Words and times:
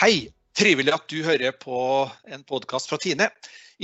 Hei, 0.00 0.30
trivelig 0.56 0.94
at 0.96 1.02
du 1.12 1.18
hører 1.20 1.52
på 1.60 1.78
en 2.32 2.40
podkast 2.48 2.88
fra 2.88 2.96
Tine. 2.96 3.26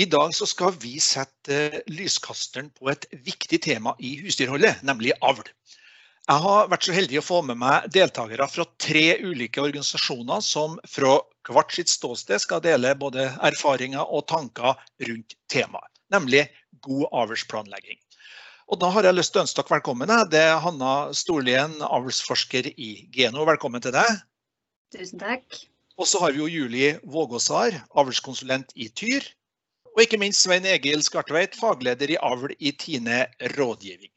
I 0.01 0.07
dag 0.09 0.31
skal 0.33 0.73
vi 0.81 0.95
sette 0.97 1.83
lyskasteren 1.93 2.71
på 2.73 2.89
et 2.89 3.05
viktig 3.27 3.59
tema 3.67 3.93
i 4.01 4.15
husdyrholdet, 4.23 4.81
nemlig 4.89 5.13
avl. 5.21 5.45
Jeg 5.45 6.45
har 6.47 6.71
vært 6.73 6.89
så 6.89 6.97
heldig 6.97 7.21
å 7.21 7.25
få 7.27 7.43
med 7.51 7.61
meg 7.61 7.91
deltakere 7.93 8.49
fra 8.49 8.65
tre 8.81 9.05
ulike 9.21 9.61
organisasjoner 9.67 10.41
som 10.41 10.81
fra 10.89 11.19
hvert 11.51 11.77
sitt 11.77 11.93
ståsted 11.93 12.47
skal 12.47 12.65
dele 12.65 12.97
både 12.97 13.29
erfaringer 13.51 14.09
og 14.09 14.25
tanker 14.33 14.81
rundt 15.11 15.37
temaet, 15.53 15.93
nemlig 16.17 16.47
god 16.89 17.13
avlsplanlegging. 17.27 18.01
Og 18.73 18.81
Da 18.81 18.95
har 18.97 19.05
jeg 19.05 19.21
lyst 19.21 19.37
til 19.37 19.45
å 19.45 19.49
ønske 19.51 19.61
dere 19.61 19.83
velkommen. 19.83 20.17
Det 20.33 20.45
er 20.49 20.65
Hanna 20.65 20.97
Storlien, 21.13 21.77
avlsforsker 21.85 22.73
i 22.73 22.93
Geno. 23.13 23.45
Velkommen 23.53 23.85
til 23.85 24.01
deg. 24.01 24.23
Tusen 24.97 25.21
takk. 25.21 25.67
Og 25.97 26.09
så 26.09 26.21
har 26.21 26.35
vi 26.35 26.43
jo 26.43 26.51
Julie 26.51 26.99
Vågåsar, 27.09 27.79
avlskonsulent 27.97 28.75
i 28.77 28.91
Tyr. 28.93 29.25
Og 29.97 30.03
ikke 30.05 30.21
minst 30.21 30.45
Svein 30.45 30.67
Egil 30.69 31.01
Skartveit, 31.05 31.57
fagleder 31.57 32.13
i 32.13 32.19
avl 32.21 32.53
i 32.59 32.75
Tine 32.77 33.25
rådgivning. 33.57 34.13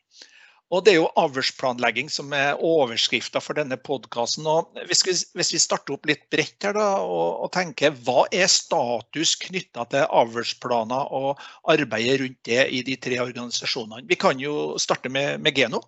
Og 0.70 0.84
Det 0.86 0.92
er 0.92 0.98
jo 1.00 1.08
avlsplanlegging 1.18 2.12
som 2.14 2.34
er 2.36 2.60
overskrifta 2.62 3.42
for 3.42 3.58
denne 3.58 3.78
podkasten. 3.82 4.46
Hvis, 4.86 5.02
hvis, 5.34 5.54
vi 5.55 5.62
starter 5.62 5.96
opp 5.96 6.05
litt 6.05 6.28
bredt 6.30 6.68
her 6.68 6.76
da, 6.78 7.00
og, 7.02 7.40
og 7.48 7.50
tenker, 7.55 7.96
hva 8.05 8.27
er 8.30 8.52
status 8.52 9.34
knytta 9.48 9.88
til 9.90 10.05
avlsplaner 10.05 11.10
og 11.16 11.41
arbeidet 11.74 12.20
rundt 12.22 12.41
det 12.46 12.68
i 12.70 12.84
de 12.86 13.00
tre 13.02 13.18
organisasjonene? 13.24 14.05
Vi 14.05 14.20
kan 14.20 14.38
jo 14.38 14.76
starte 14.77 15.10
med, 15.10 15.41
med 15.41 15.58
Geno. 15.58 15.82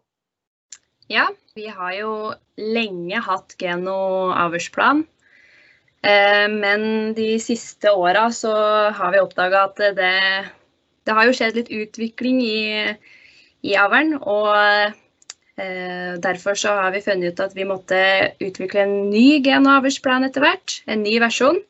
Ja, 1.11 1.27
vi 1.53 1.67
har 1.69 1.93
jo 1.99 2.13
lenge 2.57 3.21
hatt 3.21 3.53
Geno 3.61 4.31
avlsplan. 4.33 5.05
Eh, 6.01 6.47
men 6.49 7.13
de 7.13 7.35
siste 7.39 7.91
åra 7.93 8.25
så 8.33 8.53
har 8.97 9.13
vi 9.13 9.21
oppdaga 9.21 9.65
at 9.67 9.81
det, 9.99 10.15
det, 11.05 11.13
har 11.13 11.27
jo 11.27 11.35
skjedd 11.37 11.59
litt 11.59 11.69
utvikling 11.69 12.41
i, 12.41 12.61
i 13.61 13.75
avlen. 13.77 14.15
Og 14.17 14.49
eh, 15.61 16.13
derfor 16.23 16.57
så 16.57 16.77
har 16.79 16.95
vi 16.95 17.03
funnet 17.05 17.35
ut 17.35 17.43
at 17.45 17.57
vi 17.57 17.67
måtte 17.69 18.01
utvikle 18.41 18.85
en 18.85 18.95
ny 19.13 19.41
gen- 19.45 19.67
og 19.67 19.81
avlsplan 19.81 20.25
etter 20.27 20.45
hvert. 20.45 20.81
En 20.89 21.05
ny 21.05 21.19
versjon. 21.21 21.61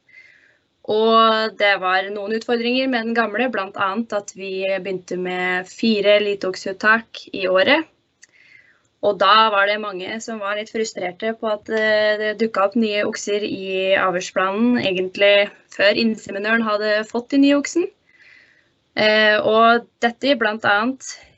Og 0.92 1.58
det 1.60 1.76
var 1.84 2.08
noen 2.10 2.34
utfordringer 2.40 2.88
med 2.90 3.06
den 3.06 3.18
gamle, 3.18 3.52
bl.a. 3.54 3.90
at 4.18 4.32
vi 4.36 4.64
begynte 4.82 5.18
med 5.20 5.70
fire 5.70 6.18
litoksuttak 6.24 7.28
i 7.38 7.46
året. 7.52 7.86
Og 9.02 9.18
da 9.18 9.50
var 9.50 9.66
det 9.66 9.80
mange 9.82 10.20
som 10.22 10.42
var 10.44 10.60
litt 10.60 10.70
frustrerte 10.70 11.34
på 11.40 11.50
at 11.50 11.70
eh, 11.74 12.20
det 12.20 12.36
dukka 12.42 12.68
opp 12.68 12.76
nye 12.78 13.02
okser 13.08 13.42
i 13.48 13.96
avlsplanen 13.98 14.78
egentlig 14.78 15.50
før 15.74 15.98
inseminøren 15.98 16.66
hadde 16.68 17.00
fått 17.10 17.32
de 17.34 17.42
nye 17.42 17.58
oksen. 17.58 17.88
Eh, 19.00 19.38
og 19.40 19.88
dette 20.04 20.36
bl.a. 20.36 20.76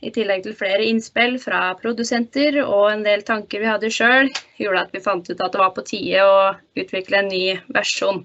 i 0.02 0.12
tillegg 0.12 0.44
til 0.44 0.56
flere 0.58 0.88
innspill 0.90 1.38
fra 1.40 1.70
produsenter 1.80 2.58
og 2.64 2.88
en 2.90 3.06
del 3.06 3.24
tanker 3.28 3.62
vi 3.62 3.70
hadde 3.70 3.94
sjøl, 3.94 4.32
gjorde 4.60 4.84
at 4.88 4.96
vi 4.96 5.04
fant 5.06 5.30
ut 5.30 5.38
at 5.38 5.54
det 5.54 5.62
var 5.62 5.74
på 5.76 5.86
tide 5.86 6.26
å 6.26 6.38
utvikle 6.82 7.22
en 7.22 7.32
ny 7.32 7.46
versjon. 7.78 8.24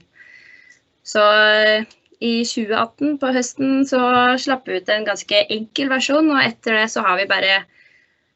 Så 1.06 1.22
eh, 1.22 1.86
i 2.18 2.40
2018 2.42 3.18
på 3.22 3.34
høsten 3.36 3.84
så 3.86 4.00
slapp 4.40 4.66
vi 4.66 4.80
ut 4.80 4.88
en 4.90 5.06
ganske 5.06 5.44
enkel 5.46 5.92
versjon, 5.92 6.32
og 6.32 6.42
etter 6.42 6.80
det 6.80 6.88
så 6.90 7.04
har 7.06 7.20
vi 7.20 7.28
bare 7.30 7.60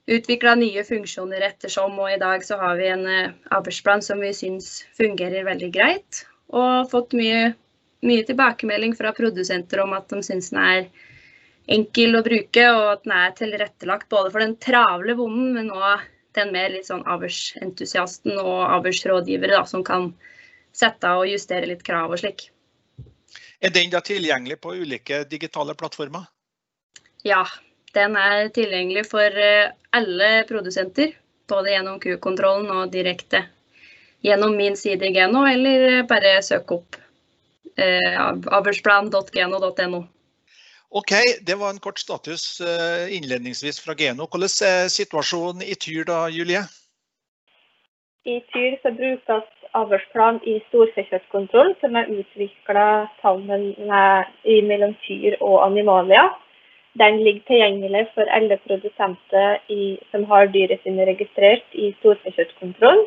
utvikla 0.07 0.55
nye 0.59 0.85
funksjoner 0.85 1.45
ettersom, 1.47 1.99
og 1.99 2.11
i 2.11 2.21
dag 2.21 2.45
så 2.45 2.59
har 2.61 2.77
vi 2.81 2.89
en 2.91 3.07
arbeidsplan 3.07 3.59
avlsplan 3.59 4.03
som 4.03 4.23
vi 4.23 4.33
syns 4.35 4.85
fungerer 4.99 5.47
veldig 5.47 5.71
greit. 5.75 6.25
Og 6.53 6.91
fått 6.91 7.15
mye, 7.17 7.53
mye, 8.05 8.25
tilbakemelding 8.29 8.97
fra 8.99 9.15
produsenter 9.17 9.85
om 9.85 9.95
at 9.97 10.11
de 10.11 10.23
syns 10.27 10.51
den 10.53 10.61
er 10.63 10.89
enkel 11.73 12.19
å 12.19 12.25
bruke, 12.27 12.67
og 12.75 12.89
at 12.97 13.05
den 13.07 13.15
er 13.17 13.37
tilrettelagt 13.39 14.11
både 14.11 14.33
for 14.35 14.43
den 14.43 14.57
travle 14.61 15.15
bonden, 15.19 15.53
men 15.57 15.71
òg 15.71 16.03
den 16.37 16.53
mer 16.53 16.73
litt 16.73 16.89
sånn 16.89 17.05
avlsentusiasten 17.13 18.39
og 18.41 18.61
avlsrådgivere 18.79 19.63
som 19.69 19.85
kan 19.85 20.11
sette 20.73 21.09
av 21.09 21.23
og 21.23 21.29
justere 21.29 21.69
litt 21.69 21.85
krav 21.85 22.15
og 22.15 22.23
slik. 22.23 22.49
Er 23.63 23.71
den 23.71 23.93
da 23.93 24.01
tilgjengelig 24.03 24.59
på 24.65 24.73
ulike 24.75 25.23
digitale 25.29 25.77
plattformer? 25.79 26.25
Ja, 27.23 27.45
den 27.97 28.17
er 28.17 28.49
tilgjengelig 28.57 29.07
for 29.11 29.43
eh, 29.47 29.73
alle 29.93 30.31
produsenter, 30.49 31.13
både 31.51 31.75
gjennom 31.75 31.99
Q-kontrollen 32.01 32.71
og 32.73 32.93
direkte 32.95 33.45
gjennom 34.23 34.57
min 34.57 34.77
side 34.79 35.09
i 35.09 35.15
Geno, 35.17 35.45
eller 35.47 36.03
bare 36.09 36.37
søk 36.47 36.73
opp 36.79 36.99
eh, 37.77 38.19
avlsplan.geno.no. 38.59 40.05
Ok, 40.93 41.13
Det 41.41 41.57
var 41.57 41.73
en 41.73 41.81
kort 41.81 41.99
status 41.99 42.61
eh, 42.61 43.17
innledningsvis 43.17 43.81
fra 43.81 43.97
Geno. 43.99 44.29
Hvordan 44.29 44.53
er 44.69 44.93
situasjonen 44.93 45.65
i 45.65 45.75
Tyr 45.75 46.05
da, 46.09 46.27
Julie? 46.29 46.63
I 48.29 48.39
Tyr 48.53 48.79
så 48.83 48.93
brukes 48.95 49.49
avlsplan 49.75 50.39
i 50.47 50.59
storfekjøttkontroll, 50.69 51.73
som 51.81 51.97
er 51.97 52.11
utvikla 52.13 52.87
sammen 53.23 53.73
med, 53.89 54.33
mellom 54.69 54.93
Tyr 55.07 55.41
og 55.41 55.63
Animalia. 55.67 56.29
Den 57.01 57.23
ligger 57.25 57.41
tilgjengelig 57.49 58.07
for 58.15 58.29
alle 58.37 58.59
produsenter 58.67 59.59
i, 59.73 59.97
som 60.11 60.25
har 60.29 60.51
dyret 60.53 60.83
sine 60.85 61.07
registrert 61.09 61.65
i 61.73 61.93
storfekjøttkontroll, 62.01 63.07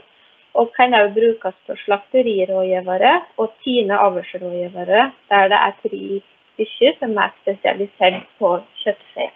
og 0.56 0.72
kan 0.78 0.96
også 0.98 1.14
brukes 1.18 1.58
på 1.68 1.76
slakterirådgivere 1.84 3.14
og 3.38 3.54
Tine 3.64 3.98
avlsrådgivere, 4.08 5.12
der 5.30 5.52
det 5.52 5.60
er 5.68 5.76
tre 5.84 6.22
stykker 6.56 7.00
som 7.00 7.18
er 7.26 7.34
spesialisert 7.42 8.24
på 8.40 8.56
kjøttfe. 8.82 9.30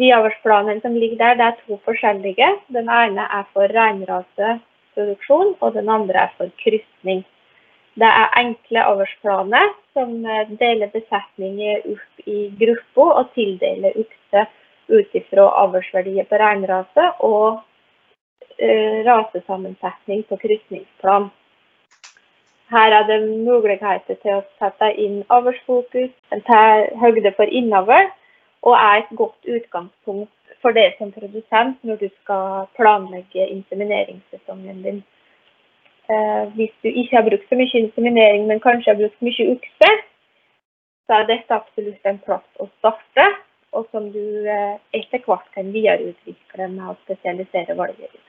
De 0.00 0.08
avlsplanene 0.16 0.80
som 0.80 0.94
ligger 0.96 1.18
der, 1.20 1.34
det 1.40 1.46
er 1.50 1.58
to 1.66 1.76
forskjellige. 1.84 2.48
Den 2.72 2.88
ene 2.88 3.26
er 3.38 3.44
for 3.52 3.68
reinraseproduksjon, 3.76 5.56
og 5.60 5.74
den 5.74 5.88
andre 5.88 6.24
er 6.26 6.32
for 6.38 6.48
krysning. 6.62 7.26
Det 8.00 8.08
er 8.08 8.38
enkle 8.40 8.84
avlsplaner 8.88 9.74
som 9.92 10.14
eh, 10.24 10.48
deler 10.60 10.88
besetninger 10.94 11.84
opp 11.92 12.28
i 12.28 12.38
grupper 12.60 13.18
og 13.20 13.34
tildeler 13.34 13.98
okse 14.00 14.46
ut 14.92 15.18
ifra 15.18 15.44
avlsverdier 15.64 16.24
på 16.28 16.40
reinrase 16.40 17.04
og 17.24 17.60
uh, 17.60 18.96
rasesammensetning 19.06 20.24
på 20.28 20.36
krysningsplan. 20.42 21.30
Her 22.72 22.96
er 22.98 23.06
det 23.08 23.20
muligheter 23.28 24.18
til 24.24 24.38
å 24.38 24.42
sette 24.60 24.90
inn 25.00 25.22
avlsfokus, 25.32 26.12
ta 26.48 26.60
høyde 27.00 27.32
for 27.36 27.48
innavl, 27.60 28.10
og 28.62 28.76
er 28.78 29.02
et 29.02 29.16
godt 29.18 29.48
utgangspunkt 29.56 30.56
for 30.62 30.76
deg 30.76 30.94
som 30.98 31.12
produsent 31.14 31.80
når 31.86 32.00
du 32.02 32.08
skal 32.22 32.68
planlegge 32.78 33.48
insemineringssesongen 33.56 34.84
din. 34.86 35.02
Eh, 36.12 36.44
hvis 36.56 36.72
du 36.82 36.88
ikke 36.90 37.16
har 37.16 37.28
brukt 37.28 37.46
så 37.48 37.58
mye 37.58 37.84
inseminering, 37.84 38.48
men 38.50 38.60
kanskje 38.64 38.92
har 38.92 38.98
brukt 38.98 39.24
mye 39.24 39.46
ukse, 39.54 39.92
så 41.06 41.18
er 41.18 41.30
dette 41.30 41.56
absolutt 41.56 42.10
en 42.10 42.20
plass 42.26 42.62
å 42.62 42.68
starte, 42.80 43.28
og 43.72 43.86
som 43.94 44.10
du 44.12 44.48
eh, 44.50 44.76
etter 44.98 45.22
hvert 45.24 45.48
kan 45.54 45.72
videreutvikle 45.72 46.68
med 46.74 46.90
å 46.90 46.98
spesialisere 47.04 47.78
valget 47.78 48.10
ditt. 48.10 48.28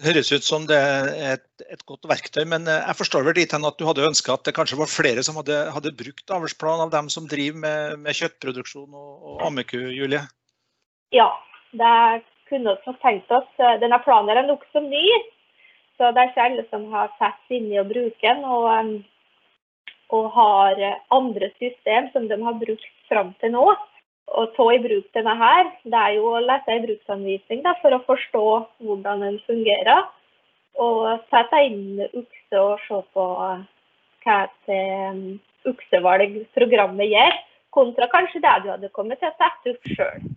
Det 0.00 0.08
høres 0.08 0.32
ut 0.32 0.46
som 0.46 0.64
det 0.66 0.78
er 0.78 1.10
et, 1.34 1.44
et 1.68 1.84
godt 1.86 2.08
verktøy, 2.10 2.42
men 2.48 2.64
eh, 2.70 2.80
jeg 2.80 3.00
forstår 3.02 3.26
vel 3.28 3.36
dit 3.36 3.52
hen 3.54 3.68
at 3.68 3.76
du 3.78 3.84
hadde 3.88 4.08
ønska 4.08 4.38
at 4.38 4.46
det 4.48 4.56
kanskje 4.56 4.80
var 4.80 4.90
flere 4.90 5.26
som 5.26 5.36
hadde, 5.40 5.58
hadde 5.74 5.94
brukt 5.98 6.32
avlsplan 6.38 6.86
av 6.86 6.94
dem 6.94 7.10
som 7.12 7.28
driver 7.30 7.60
med, 7.66 8.00
med 8.06 8.18
kjøttproduksjon 8.18 8.88
og, 8.88 9.12
og 9.34 9.46
ammeku, 9.50 9.78
Julie? 9.92 10.24
Ja, 11.12 11.28
det 11.76 11.94
kunne 12.48 12.72
vi 12.78 12.88
nok 12.88 13.04
tenkt 13.04 13.30
oss. 13.34 13.48
Denne 13.82 14.00
planen 14.04 14.32
er 14.32 14.46
nokså 14.48 14.80
ny, 14.86 15.04
så 16.02 16.10
det 16.10 16.18
er 16.18 16.30
ikke 16.32 16.44
alle 16.48 16.62
som 16.66 16.86
har 16.90 17.10
satt 17.20 17.36
seg 17.46 17.60
inn 17.60 17.68
i 17.70 17.78
å 17.78 17.86
bruke 17.86 18.26
den, 18.26 18.40
og, 18.42 18.94
og, 20.10 20.24
har 20.34 20.80
andre 21.14 21.50
system 21.60 22.08
som 22.10 22.26
de 22.26 22.38
har 22.42 22.56
brukt 22.58 22.88
fram 23.06 23.30
til 23.38 23.54
nå. 23.54 23.62
Å 24.32 24.42
ta 24.56 24.66
i 24.74 24.80
bruk 24.82 25.06
denne 25.14 25.36
her, 25.38 25.70
det 25.86 26.00
er 26.00 26.16
jo 26.16 26.32
å 26.32 26.42
lese 26.42 26.74
en 26.74 26.82
bruksanvisning 26.88 27.62
da, 27.62 27.76
for 27.82 27.94
å 27.94 28.02
forstå 28.08 28.44
hvordan 28.82 29.22
den 29.28 29.38
fungerer. 29.46 30.10
Og 30.82 31.06
sette 31.30 31.62
inn 31.68 32.02
ukse 32.08 32.58
og 32.58 32.82
se 32.88 32.98
på 33.14 33.26
hva 34.24 34.36
et 34.48 34.76
uksevalg 35.70 36.38
programmet 36.56 37.12
gjør, 37.12 37.42
kontra 37.78 38.10
kanskje 38.10 38.42
det 38.42 38.58
du 38.64 38.72
hadde 38.74 38.94
kommet 38.96 39.22
til 39.22 39.30
å 39.30 39.36
sette 39.38 39.76
opp 39.76 39.92
sjøl. 39.94 40.32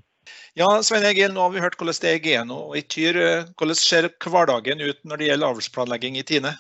Ja, 0.58 0.70
Svein 0.84 1.06
Egil, 1.08 1.34
nå 1.34 1.44
har 1.44 1.52
vi 1.54 1.64
hørt 1.64 1.76
hvordan 1.80 1.98
det 2.02 2.12
er 2.12 2.20
i 2.20 2.24
Geno 2.24 2.62
og 2.70 2.78
i 2.80 2.84
Tyr. 2.84 3.18
Hvordan 3.58 3.78
ser 3.80 4.08
hverdagen 4.24 4.82
ut 4.82 5.02
når 5.04 5.22
det 5.22 5.28
gjelder 5.30 5.54
avlsplanlegging 5.54 6.18
i 6.20 6.24
Tine? 6.28 6.54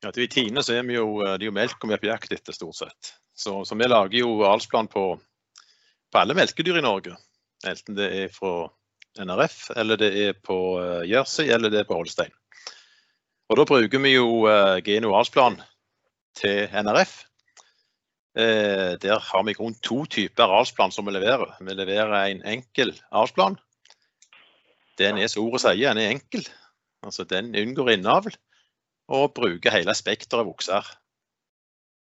Ja, 0.00 0.12
I 0.16 0.28
Tine 0.32 0.62
så 0.64 0.78
er 0.78 0.84
vi 0.88 0.96
jo, 0.96 1.20
det 1.24 1.44
er 1.44 1.48
jo 1.50 1.56
melk 1.56 1.82
vi 1.84 1.96
er 1.96 2.00
på 2.00 2.08
jakt 2.08 2.32
etter, 2.32 2.56
stort 2.56 2.78
sett. 2.78 3.14
Så, 3.36 3.64
så 3.64 3.76
vi 3.76 3.88
lager 3.88 4.18
jo 4.20 4.40
avlsplan 4.48 4.88
på, 4.88 5.04
på, 6.12 6.20
alle 6.20 6.36
melkedyr 6.36 6.80
i 6.80 6.84
Norge. 6.84 7.16
Enten 7.68 7.96
det 7.98 8.08
er 8.22 8.32
fra 8.32 8.70
NRF, 9.20 9.58
eller 9.76 10.00
det 10.00 10.10
er 10.24 10.38
på 10.40 10.56
uh, 10.80 11.02
Jersey, 11.08 11.50
eller 11.52 11.72
det 11.72 11.82
er 11.82 11.88
på 11.88 11.98
Holstein. 11.98 12.32
Og 13.50 13.58
Da 13.58 13.66
bruker 13.66 13.98
vi 13.98 14.14
jo 14.14 14.46
Geno 14.86 15.10
avlsplan 15.18 15.58
til 16.38 16.70
NRF. 16.70 17.16
Eh, 18.38 18.94
der 19.02 19.18
har 19.18 19.42
vi 19.42 19.56
rundt 19.58 19.82
to 19.82 20.04
typer 20.06 20.44
arealsplan 20.44 20.92
som 20.94 21.06
vi 21.06 21.16
leverer. 21.16 21.56
Vi 21.60 21.74
leverer 21.74 22.14
en 22.28 22.44
enkel 22.46 22.94
arealsplan. 23.10 23.58
Den 24.98 25.18
er 25.18 25.30
som 25.32 25.46
ordet 25.46 25.64
sier, 25.64 25.90
den 25.90 26.02
er 26.02 26.14
enkel. 26.14 26.46
Altså 27.02 27.24
Den 27.24 27.54
unngår 27.56 27.94
innavl 27.96 28.34
og 29.10 29.32
bruker 29.34 29.74
hele 29.74 29.94
spekteret 29.96 30.44
av 30.44 30.50
okser. 30.50 30.86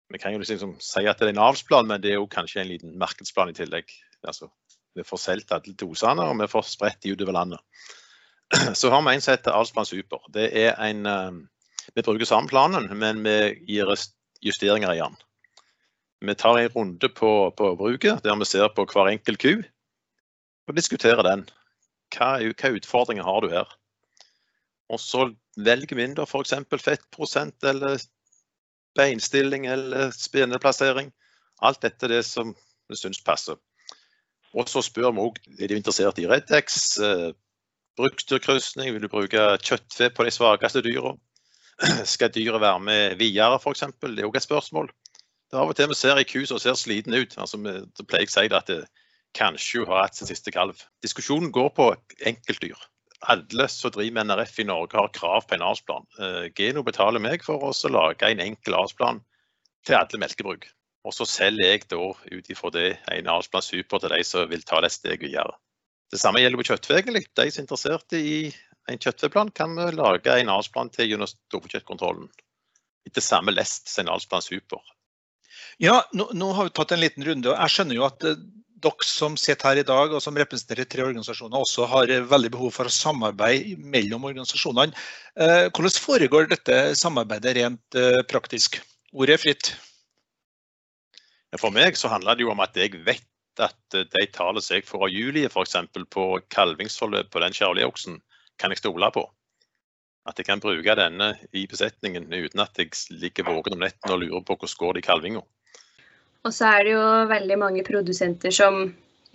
Vi 0.09 0.17
kan 0.17 0.33
jo 0.33 0.39
liksom 0.39 0.77
si 0.81 1.03
at 1.05 1.19
det 1.19 1.27
er 1.27 1.33
en 1.35 1.43
avlsplan, 1.43 1.87
men 1.87 2.01
det 2.01 2.13
er 2.13 2.21
jo 2.21 2.29
kanskje 2.31 2.63
en 2.63 2.71
liten 2.71 2.95
markedsplan 2.97 3.51
i 3.51 3.57
tillegg. 3.57 3.91
Altså, 4.23 4.47
vi 4.95 5.03
får 5.05 5.21
solgt 5.21 5.51
alle 5.53 5.75
dosene, 5.77 6.23
og 6.23 6.39
vi 6.39 6.47
får 6.49 6.65
spredt 6.65 7.03
de 7.03 7.13
utover 7.13 7.35
landet. 7.35 7.59
Så 8.79 8.89
har 8.89 9.03
vi 9.03 9.13
en 9.13 9.21
som 9.21 9.35
heter 9.35 9.51
Avlsplan 9.51 9.85
Super. 9.85 10.23
Det 10.33 10.47
er 10.55 10.79
en, 10.87 11.05
eh, 11.05 11.91
vi 11.93 12.05
bruker 12.07 12.25
samme 12.25 12.49
planen, 12.49 12.87
men 12.97 13.21
vi 13.27 13.37
gir 13.67 13.91
justeringer 14.41 14.95
i 14.95 15.03
den. 15.03 15.19
Vi 16.21 16.35
tar 16.35 16.57
en 16.57 16.69
runde 16.73 17.09
på, 17.09 17.31
på 17.57 17.75
bruket, 17.77 18.23
der 18.23 18.35
vi 18.39 18.45
ser 18.45 18.71
på 18.73 18.85
hver 18.89 19.11
enkelt 19.11 19.41
ku 19.41 19.51
og 20.67 20.75
diskuterer 20.75 21.23
den. 21.23 21.45
Hva, 22.15 22.37
hva 22.41 22.71
utfordringer 22.75 23.27
har 23.27 23.43
du 23.43 23.51
her? 23.51 23.69
Og 24.89 24.99
så 25.03 25.27
velger 25.57 25.97
vi 25.99 26.07
inn 26.07 26.17
f.eks. 26.17 26.55
fettprosent 26.81 27.63
eller 27.67 27.99
beinstilling 28.97 29.67
eller 29.69 30.11
speneplassering. 30.15 31.11
Alt 31.61 31.83
dette 31.85 32.09
det 32.11 32.23
som 32.25 32.53
vi 32.87 32.97
syns 32.97 33.21
passer. 33.23 33.57
Og 34.57 34.69
så 34.71 34.81
spør 34.85 35.13
vi 35.13 35.25
òg 35.27 35.39
er 35.59 35.69
du 35.69 35.75
interessert 35.77 36.19
i 36.21 36.27
Redex, 36.29 36.97
eh, 37.03 37.31
bruktdyrkrysning, 37.99 38.93
vil 38.93 39.03
du 39.03 39.09
bruke 39.11 39.43
kjøttfe 39.61 40.09
på 40.13 40.25
de 40.25 40.33
svakeste 40.33 40.83
dyra? 40.85 41.15
Skal 42.13 42.31
dyret 42.33 42.61
være 42.61 42.79
med 42.79 43.17
videre, 43.19 43.59
f.eks.? 43.59 43.85
Det 44.01 44.17
er 44.17 44.29
òg 44.29 44.39
et 44.39 44.47
spørsmål. 44.47 44.89
Det 45.51 45.59
av 45.59 45.71
og 45.71 45.77
til 45.79 45.87
vi 45.91 45.95
ser 45.95 46.19
ei 46.19 46.27
ku 46.27 46.41
som 46.45 46.59
ser 46.59 46.75
sliten 46.75 47.15
ut. 47.15 47.37
altså 47.39 47.59
vi, 47.61 47.73
pleier 48.03 48.25
jeg 48.25 48.31
å 48.31 48.35
si 48.35 48.55
at 48.59 48.71
det, 48.71 48.81
kanskje 49.37 49.83
hun 49.83 49.91
har 49.91 50.05
hatt 50.05 50.17
sin 50.17 50.29
siste 50.29 50.51
kalv. 50.51 50.79
Diskusjonen 51.03 51.51
går 51.55 51.69
på 51.77 51.91
enkeltdyr. 52.31 52.79
Alle 53.31 53.67
som 53.71 53.91
driver 53.91 54.13
med 54.13 54.29
NRF 54.29 54.59
i 54.61 54.67
Norge 54.67 54.97
har 54.97 55.13
krav 55.13 55.47
på 55.47 55.55
en 55.55 55.65
avlsplan. 55.65 56.05
Eh, 56.19 56.49
Geno 56.57 56.83
betaler 56.85 57.23
meg 57.23 57.45
for 57.45 57.63
å 57.65 57.71
lage 57.91 58.29
en 58.29 58.43
enkel 58.43 58.77
avlsplan 58.77 59.21
til 59.87 59.97
alle 59.97 60.21
melkebruk. 60.21 60.67
Og 61.07 61.15
så 61.15 61.25
selger 61.29 61.71
jeg 61.71 61.87
da 61.89 62.01
ut 62.11 62.51
ifra 62.51 62.71
det 62.75 62.87
en 63.15 63.31
avlsplan 63.37 63.63
super 63.63 64.03
til 64.03 64.13
de 64.13 64.23
som 64.27 64.49
vil 64.51 64.65
ta 64.67 64.81
det 64.83 64.91
et 64.91 64.97
steg 64.97 65.23
videre. 65.23 65.55
Det 66.11 66.19
samme 66.19 66.41
gjelder 66.43 66.61
på 66.61 66.67
kjøttfe. 66.69 67.01
De 67.07 67.23
som 67.51 67.61
er 67.61 67.63
interessert 67.63 68.17
i 68.19 68.51
en 68.87 68.99
kjøttfeplan, 68.99 69.51
kan 69.55 69.75
lage 69.95 70.35
en 70.39 70.53
avlsplan 70.53 70.91
til 70.93 71.11
gjennom 71.11 71.29
storfekjøttkontrollen. 71.31 72.29
Etter 73.07 73.23
samme 73.23 73.55
lest 73.55 73.89
som 73.91 74.05
en 74.05 74.13
avlsplan 74.15 74.43
super. 74.43 74.83
Ja, 75.81 76.01
nå, 76.13 76.29
nå, 76.33 76.51
har 76.57 76.67
vi 76.67 76.75
tatt 76.77 76.93
en 76.93 77.03
liten 77.03 77.25
runde. 77.25 77.51
og 77.51 77.57
Jeg 77.57 77.73
skjønner 77.73 77.97
jo 77.97 78.05
at 78.07 78.25
eh, 78.25 78.39
dere 78.83 79.07
som 79.07 79.37
sitter 79.39 79.71
her 79.71 79.81
i 79.81 79.87
dag 79.87 80.13
og 80.13 80.21
som 80.23 80.37
representerer 80.37 80.89
tre 80.89 81.05
organisasjoner, 81.05 81.57
også 81.59 81.87
har 81.91 82.13
eh, 82.13 82.25
veldig 82.29 82.51
behov 82.55 82.73
for 82.75 82.89
å 82.89 82.93
samarbeide 82.93 83.77
mellom 83.77 84.25
organisasjonene. 84.29 84.95
Eh, 85.37 85.67
hvordan 85.69 86.01
foregår 86.07 86.49
dette 86.53 86.79
samarbeidet 86.97 87.57
rent 87.59 87.99
praktisk? 88.31 88.81
Ordet 89.13 89.37
er 89.37 89.43
fritt. 89.43 89.71
For 91.57 91.73
meg 91.73 91.95
så 91.97 92.11
handler 92.11 92.37
det 92.37 92.43
jo 92.43 92.51
om 92.51 92.61
at 92.61 92.75
jeg 92.77 92.97
vet 93.05 93.23
at 93.63 93.95
de 93.95 94.25
tallene 94.35 94.61
jeg 94.61 94.85
får 94.85 95.07
av 95.07 95.09
Julie 95.09 95.49
f.eks. 95.49 95.77
på 96.13 96.25
kalvingsforløp 96.53 97.31
på 97.33 97.41
den 97.41 97.55
kjærlige 97.57 97.89
oksen, 97.89 98.19
kan 98.61 98.73
jeg 98.73 98.83
stole 98.83 99.09
på. 99.15 99.23
At 100.27 100.39
jeg 100.39 100.49
kan 100.49 100.61
bruke 100.63 100.95
denne 100.99 101.33
i 101.55 101.63
besetningen 101.71 102.27
uten 102.33 102.63
at 102.63 102.79
jeg 102.79 102.91
ligger 103.21 103.47
våken 103.47 103.77
om 103.77 103.85
netten 103.85 104.11
og 104.11 104.21
lurer 104.23 104.43
på 104.43 104.57
hvordan 104.57 104.79
går 104.81 104.97
det 104.97 105.03
i 105.03 105.07
kalvinga. 105.07 105.43
Og 106.47 106.53
så 106.55 106.69
er 106.77 106.83
det 106.85 106.93
jo 106.95 107.05
veldig 107.31 107.57
mange 107.59 107.83
produsenter 107.87 108.53
som 108.55 108.83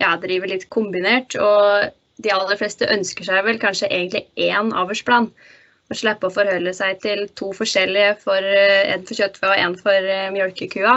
ja, 0.01 0.15
driver 0.21 0.49
litt 0.49 0.69
kombinert. 0.73 1.35
Og 1.37 1.89
de 2.23 2.31
aller 2.33 2.59
fleste 2.59 2.89
ønsker 2.89 3.27
seg 3.27 3.43
vel 3.47 3.59
kanskje 3.61 3.89
egentlig 3.89 4.25
én 4.49 4.73
avlsplan. 4.77 5.29
Og 5.91 5.99
slippe 5.99 6.29
å 6.29 6.33
forholde 6.33 6.73
seg 6.73 7.01
til 7.03 7.25
to 7.37 7.51
forskjellige, 7.53 8.15
for, 8.23 8.39
eh, 8.39 8.93
en 8.93 9.03
for 9.05 9.19
kjøttfe 9.19 9.49
og 9.49 9.59
en 9.59 9.75
for 9.77 10.09
uh, 10.09 10.29
mjølkekua. 10.33 10.95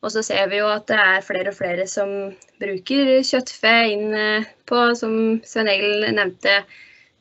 Og 0.00 0.12
så 0.14 0.22
ser 0.24 0.48
vi 0.48 0.62
jo 0.62 0.70
at 0.72 0.86
det 0.88 0.96
er 0.96 1.26
flere 1.26 1.52
og 1.52 1.58
flere 1.58 1.84
som 1.90 2.32
bruker 2.62 3.10
kjøttfe 3.26 3.74
inn 3.92 4.14
uh, 4.16 4.48
på, 4.66 4.80
som 4.98 5.12
Svein 5.46 5.68
Egil 5.70 6.08
nevnte, 6.16 6.62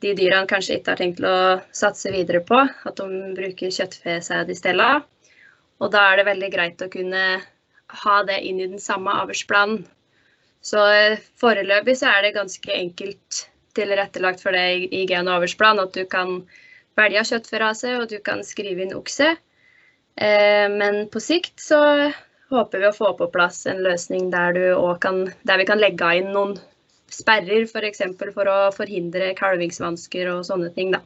de 0.04 0.16
dyra 0.16 0.46
kanskje 0.48 0.80
ikke 0.80 0.94
har 0.94 1.00
tenkt 1.02 1.22
å 1.26 1.36
satse 1.76 2.12
videre 2.14 2.42
på. 2.46 2.60
At 2.60 3.00
de 3.00 3.36
bruker 3.38 3.74
kjøttfesæd 3.76 4.52
i 4.52 4.58
stedet. 4.58 4.92
Og 5.80 5.92
da 5.94 6.10
er 6.10 6.20
det 6.20 6.28
veldig 6.28 6.52
greit 6.54 6.84
å 6.84 6.92
kunne 6.92 7.24
ha 8.04 8.18
det 8.28 8.40
inn 8.46 8.60
i 8.60 8.68
den 8.68 8.82
samme 8.84 9.14
avlsplanen. 9.24 9.84
Så 10.62 10.82
eh, 10.92 11.22
foreløpig 11.40 11.96
så 12.00 12.10
er 12.12 12.26
det 12.26 12.36
ganske 12.36 12.74
enkelt 12.76 13.44
tilrettelagt 13.78 14.42
for 14.44 14.56
det 14.56 14.90
i 14.92 15.06
gen- 15.08 15.30
og 15.30 15.40
avlsplan 15.40 15.80
at 15.80 15.94
du 15.96 16.04
kan 16.10 16.42
velge 17.00 17.24
kjøttferase 17.30 17.94
og 18.02 18.10
du 18.12 18.18
kan 18.24 18.44
skrive 18.44 18.84
inn 18.84 18.98
okse. 18.98 19.32
Eh, 20.20 20.68
men 20.74 21.06
på 21.12 21.22
sikt 21.24 21.64
så 21.64 21.80
håper 22.50 22.82
vi 22.82 22.90
å 22.90 22.96
få 22.96 23.14
på 23.16 23.30
plass 23.32 23.64
en 23.70 23.80
løsning 23.86 24.30
der, 24.34 24.58
kan, 25.02 25.28
der 25.48 25.62
vi 25.62 25.68
kan 25.70 25.80
legge 25.80 26.12
inn 26.20 26.34
noen 26.36 26.58
sperrer 27.14 27.68
f.eks. 27.68 28.04
For, 28.20 28.34
for 28.36 28.50
å 28.50 28.58
forhindre 28.76 29.34
kalvingsvansker 29.40 30.32
og 30.34 30.44
sånne 30.48 30.74
ting. 30.76 30.92
da. 30.96 31.04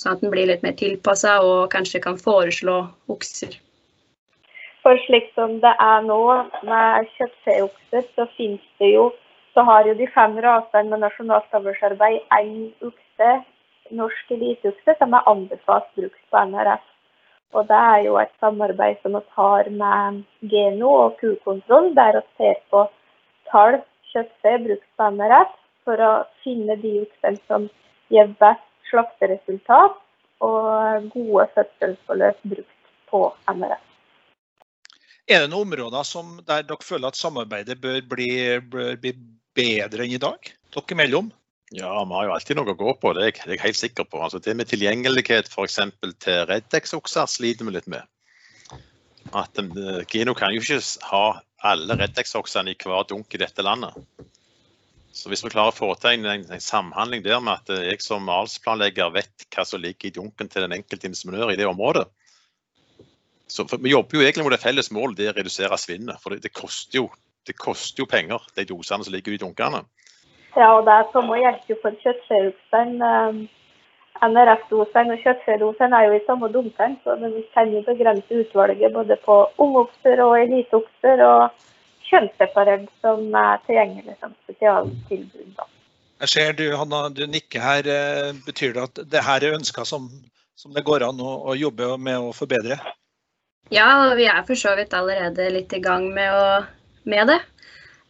Sånn 0.00 0.16
at 0.16 0.22
den 0.24 0.32
blir 0.32 0.48
litt 0.48 0.62
mer 0.64 0.76
tilpassa 0.78 1.40
og 1.44 1.70
kanskje 1.72 2.02
kan 2.04 2.20
foreslå 2.20 2.82
okser. 3.12 3.58
For 4.80 4.96
slik 5.04 5.26
som 5.36 5.58
det 5.60 5.72
er 5.76 6.06
nå 6.06 6.20
med 6.64 7.10
kjøttfeokser, 7.18 8.06
så 8.16 8.24
finnes 8.36 8.64
det 8.80 8.94
jo 8.94 9.10
så 9.54 9.64
har 9.66 9.86
jo 9.86 9.94
de 9.98 10.06
fem 10.14 10.36
rasene 10.44 10.90
med 10.90 11.02
nasjonalt 11.04 11.56
avlsarbeid 11.58 12.20
én 12.36 12.70
okse, 12.86 13.30
norsk 14.00 14.30
eliteokse, 14.36 14.94
som 14.98 15.16
er 15.18 15.26
anbefalt 15.32 15.88
brukt 15.98 16.22
på 16.30 16.42
NRF. 16.52 16.84
Og 17.58 17.66
det 17.66 17.80
er 17.92 18.04
jo 18.06 18.18
et 18.20 18.30
samarbeid 18.42 19.00
som 19.02 19.16
vi 19.18 19.22
har 19.36 19.70
med 19.82 20.22
Geno 20.52 20.90
og 21.04 21.16
kukontroll, 21.18 21.90
der 21.98 22.20
vi 22.20 22.22
ser 22.38 22.60
på 22.70 22.84
tall 23.50 23.80
kjøttfe 24.12 24.56
brukt 24.66 24.88
på 24.98 25.08
NRF 25.16 25.56
for 25.86 26.02
å 26.04 26.12
finne 26.44 26.76
de 26.82 27.00
oksene 27.04 27.40
som 27.48 27.68
gir 28.12 28.32
best 28.42 28.66
slakteresultat 28.90 29.98
og 30.46 31.10
gode 31.14 31.46
fødselsforløp 31.54 32.42
brukt 32.52 32.92
på 33.10 33.22
NRF. 33.52 33.86
Er 35.30 35.44
det 35.44 35.50
noen 35.52 35.68
områder 35.68 36.06
som, 36.06 36.38
der 36.46 36.64
dere 36.66 36.82
føler 36.82 37.12
at 37.12 37.18
samarbeidet 37.18 37.76
bør 37.82 38.00
bli, 38.10 38.30
bør 38.72 38.96
bli 38.98 39.12
bedre 39.54 40.06
enn 40.06 40.16
i 40.16 40.22
dag? 40.22 40.50
Dere 40.74 40.96
imellom? 40.96 41.30
Ja, 41.70 41.92
vi 42.02 42.16
har 42.16 42.26
jo 42.26 42.32
alltid 42.34 42.58
noe 42.58 42.72
å 42.72 42.78
gå 42.78 42.94
på, 42.98 43.12
det 43.14 43.28
er 43.28 43.52
jeg 43.52 43.62
helt 43.62 43.78
sikker 43.78 44.08
på. 44.10 44.18
Altså, 44.24 44.40
det 44.42 44.56
med 44.58 44.66
tilgjengelighet 44.72 45.52
f.eks. 45.52 45.78
til 46.24 46.40
Reddex-okser 46.50 47.30
sliter 47.30 47.68
vi 47.68 47.76
litt 47.76 47.86
med. 47.90 48.02
At 49.36 49.58
Gino 50.10 50.34
kan 50.34 50.54
jo 50.54 50.62
ikke 50.62 50.80
ha 51.10 51.24
alle 51.70 51.96
Reddex-oksene 52.00 52.72
i 52.72 52.78
hver 52.80 53.06
dunk 53.08 53.34
i 53.34 53.40
dette 53.40 53.62
landet. 53.62 53.94
Så 55.12 55.28
hvis 55.30 55.42
vi 55.44 55.50
klarer 55.52 55.74
å 55.74 55.76
få 55.76 55.90
til 56.00 56.24
en, 56.24 56.46
en, 56.46 56.62
samhandling 56.62 57.22
der 57.24 57.42
med 57.42 57.58
at 57.58 57.82
jeg 57.82 58.02
som 58.02 58.24
malsplanlegger 58.26 59.10
vet 59.14 59.46
hva 59.50 59.66
som 59.66 59.82
ligger 59.82 60.08
i 60.08 60.14
dunken 60.14 60.50
til 60.50 60.64
den 60.64 60.76
enkelte 60.78 61.10
inseminør 61.10 61.52
i 61.52 61.58
det 61.58 61.66
området, 61.66 62.06
så, 63.50 63.66
vi 63.82 63.90
jobber 63.90 64.16
jo 64.16 64.22
egentlig 64.22 64.46
mot 64.46 64.54
et 64.54 64.62
felles 64.62 64.92
mål, 64.94 65.16
det 65.18 65.26
er 65.26 65.32
å 65.34 65.40
redusere 65.40 65.78
svinnet. 65.82 66.20
For 66.22 66.34
det, 66.34 66.44
det, 66.46 66.52
koster 66.54 67.00
jo, 67.00 67.08
det, 67.46 67.56
koster 67.58 68.04
jo, 68.04 68.06
penger, 68.10 68.44
de 68.54 68.66
dosene 68.68 69.06
som 69.06 69.14
ligger 69.14 69.34
i 69.34 69.40
dunkene. 69.42 69.82
Ja, 70.54 70.68
og 70.76 70.86
det 70.86 70.94
er 70.94 71.10
samme 71.10 71.38
gjelder 71.38 71.80
for 71.82 71.98
kjøttfeoksen. 72.04 72.94
NRF-dosene 74.26 75.16
og 75.16 75.24
kjøttfedosene 75.24 75.96
er 75.96 76.08
jo 76.08 76.18
i 76.18 76.24
samme 76.26 76.50
dunkene, 76.52 76.98
så 77.04 77.16
vi 77.22 77.42
kan 77.54 77.72
jo 77.72 77.80
begrense 77.86 78.42
utvalget 78.42 78.92
både 78.92 79.16
på 79.24 79.36
ungokser 79.64 80.20
og 80.24 80.36
eliteokser 80.42 81.22
og 81.24 81.66
kjønnsseparert 82.10 82.88
som 83.00 83.28
er 83.38 83.60
tilgjengelig 83.66 84.16
som 84.20 84.34
spesialtilbud. 84.44 85.52
Da. 85.56 85.68
Jeg 86.20 86.32
ser 86.34 86.56
du, 86.58 86.66
Hanna, 86.76 87.06
du 87.08 87.24
nikker 87.30 87.64
her. 87.64 87.86
Eh, 87.88 88.32
betyr 88.44 88.74
det 88.76 88.86
at 88.88 89.02
det 89.14 89.24
her 89.24 89.46
er 89.46 89.56
ønsker 89.56 89.88
som, 89.88 90.10
som 90.58 90.74
det 90.76 90.84
går 90.84 91.06
an 91.06 91.22
å, 91.22 91.36
å 91.48 91.56
jobbe 91.56 91.94
med 92.02 92.20
å 92.20 92.34
forbedre? 92.36 92.76
Ja, 93.72 93.86
og 94.10 94.18
vi 94.18 94.26
er 94.28 94.42
for 94.44 94.58
så 94.58 94.74
vidt 94.76 94.96
allerede 94.96 95.48
litt 95.54 95.72
i 95.72 95.80
gang 95.80 96.10
med, 96.12 96.34
å, 96.34 96.98
med 97.08 97.30
det. 97.30 97.38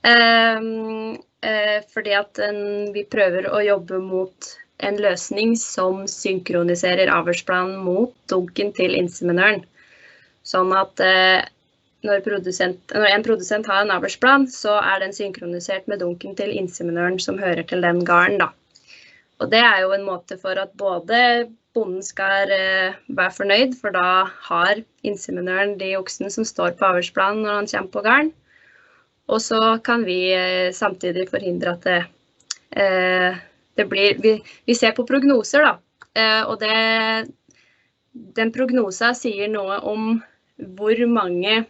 Um, 0.00 1.19
uh, 1.45 1.79
fordi 1.93 2.14
at 2.17 2.40
en, 2.40 2.61
vi 2.95 3.05
prøver 3.05 3.50
å 3.52 3.61
jobbe 3.62 4.00
mot 4.00 4.50
en 4.87 4.99
løsning 5.01 5.57
som 5.59 6.05
synkroniserer 6.11 7.13
avlsplanen 7.13 7.81
mot 7.85 8.15
dunken 8.33 8.73
til 8.77 8.97
inseminøren. 8.99 9.65
Sånn 10.47 10.73
at 10.77 11.03
eh, 11.05 11.43
når, 12.07 12.23
når, 12.25 13.09
en 13.11 13.27
produsent 13.27 13.69
har 13.69 13.85
en 13.85 13.93
avlsplan, 13.95 14.47
så 14.49 14.79
er 14.81 15.03
den 15.05 15.15
synkronisert 15.17 15.89
med 15.91 16.01
dunken 16.01 16.37
til 16.39 16.55
inseminøren 16.57 17.21
som 17.21 17.39
hører 17.41 17.67
til 17.69 17.85
den 17.85 18.05
gården. 18.09 18.41
Og 19.41 19.51
det 19.53 19.61
er 19.65 19.83
jo 19.85 19.93
en 19.97 20.07
måte 20.07 20.37
for 20.41 20.57
at 20.61 20.73
både 20.81 21.49
bonden 21.77 22.03
skal 22.05 22.51
eh, 22.53 22.97
være 23.09 23.37
fornøyd, 23.37 23.77
for 23.81 23.95
da 23.95 24.27
har 24.49 24.81
inseminøren 25.07 25.77
de 25.81 25.95
oksene 26.01 26.33
som 26.33 26.47
står 26.49 26.75
på 26.79 26.89
avlsplanen 26.89 27.45
når 27.47 27.61
han 27.61 27.71
kommer 27.73 27.95
på 27.95 28.05
garden. 28.07 28.33
Og 29.31 29.39
så 29.45 29.61
kan 29.87 30.05
vi 30.09 30.33
eh, 30.35 30.73
samtidig 30.75 31.29
forhindre 31.31 31.77
at 31.77 31.87
det, 31.87 32.01
eh, 32.75 33.39
blir 33.77 34.19
vi, 34.23 34.43
vi, 34.67 34.75
ser 34.75 34.93
på 34.97 35.07
prognoser, 35.09 35.65
da. 35.65 35.77
Eh, 36.15 36.43
og 36.45 36.59
det, 36.61 37.31
den 38.12 38.53
prognosa 38.55 39.12
sier 39.15 39.50
noe 39.50 39.79
om 39.87 40.17
hvor 40.77 41.05
mange 41.09 41.62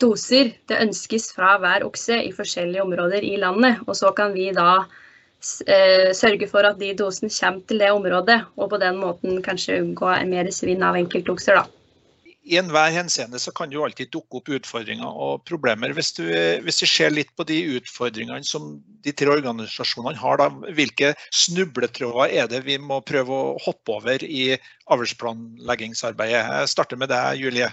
doser 0.00 0.54
det 0.70 0.80
ønskes 0.80 1.28
fra 1.36 1.56
hver 1.60 1.84
okse 1.84 2.22
i 2.24 2.32
forskjellige 2.32 2.84
områder 2.86 3.26
i 3.26 3.36
landet. 3.40 3.82
Og 3.86 3.98
så 3.98 4.12
kan 4.16 4.32
vi 4.36 4.48
da 4.56 4.84
eh, 5.66 6.10
sørge 6.16 6.48
for 6.48 6.64
at 6.68 6.80
de 6.80 6.94
dosene 6.96 7.32
kommer 7.34 7.66
til 7.68 7.82
det 7.82 7.90
området, 7.92 8.40
og 8.56 8.72
på 8.72 8.80
den 8.80 9.02
måten 9.02 9.42
kanskje 9.44 9.82
unngå 9.82 10.14
mer 10.30 10.50
svinn 10.54 10.86
av 10.86 10.98
enkeltokser. 11.00 11.60
da. 11.60 11.79
I 12.48 12.56
enhver 12.56 12.88
henseende 12.94 13.38
så 13.38 13.52
kan 13.52 13.72
jo 13.72 13.82
alltid 13.84 14.08
dukke 14.14 14.38
opp 14.40 14.48
utfordringer 14.56 15.08
og 15.24 15.42
problemer. 15.48 15.92
Hvis 15.92 16.14
du, 16.16 16.24
hvis 16.64 16.80
du 16.80 16.86
ser 16.88 17.12
litt 17.12 17.30
på 17.36 17.44
de 17.48 17.58
utfordringene 17.76 18.46
som 18.48 18.78
de 19.04 19.12
tre 19.12 19.28
organisasjonene 19.34 20.16
har, 20.16 20.40
da, 20.40 20.48
hvilke 20.78 21.12
snubletråder 21.36 22.32
er 22.40 22.48
det 22.48 22.62
vi 22.64 22.78
må 22.80 23.02
prøve 23.04 23.36
å 23.36 23.54
hoppe 23.60 23.98
over 23.98 24.24
i 24.24 24.56
avlsplanleggingsarbeidet? 24.88 26.40
Jeg 26.62 26.72
starter 26.72 27.00
med 27.00 27.12
deg, 27.12 27.44
Julie. 27.44 27.68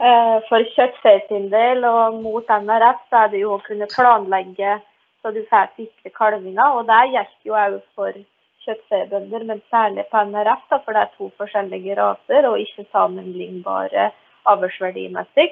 Eh, 0.00 0.36
for 0.48 0.64
kjøttfe 0.74 1.14
sin 1.28 1.50
del 1.52 1.86
og 1.86 2.20
mot 2.24 2.50
NRF, 2.50 3.06
så 3.12 3.24
er 3.24 3.34
det 3.34 3.44
jo 3.44 3.54
å 3.56 3.64
kunne 3.66 3.88
planlegge 3.94 4.78
så 5.20 5.30
du 5.36 5.42
får 5.50 5.70
sikre 5.76 6.12
kalvinger. 6.16 6.76
Og 6.76 6.86
det 6.88 7.00
gjelder 7.12 7.48
jo 7.48 7.58
òg 7.62 7.80
for 7.94 8.22
kjøttfebønder, 8.70 9.44
men 9.50 9.60
særlig 9.70 10.06
på 10.10 10.22
NRF, 10.30 10.62
da, 10.70 10.78
for 10.84 10.96
det 10.96 11.02
er 11.02 11.16
to 11.18 11.28
forskjellige 11.40 11.98
raser 11.98 12.48
og 12.48 12.60
ikke 12.62 12.86
sammenlignbare 12.92 14.08
avlsverdimessig. 14.52 15.50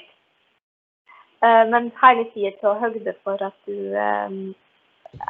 Eh, 1.44 1.64
men 1.72 1.90
hele 2.02 2.24
tida 2.32 2.54
ta 2.62 2.74
høyde 2.80 3.14
for 3.26 3.44
at 3.50 3.58
du 3.68 3.76
eh, 4.06 4.38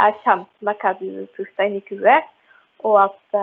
er 0.07 0.21
kjent 0.23 0.53
med 0.61 0.79
hva 0.85 0.95
du 1.01 1.27
putter 1.37 1.67
inn 1.67 1.81
i 1.81 1.85
kua, 1.89 2.21
og 2.87 2.97
at, 3.09 3.37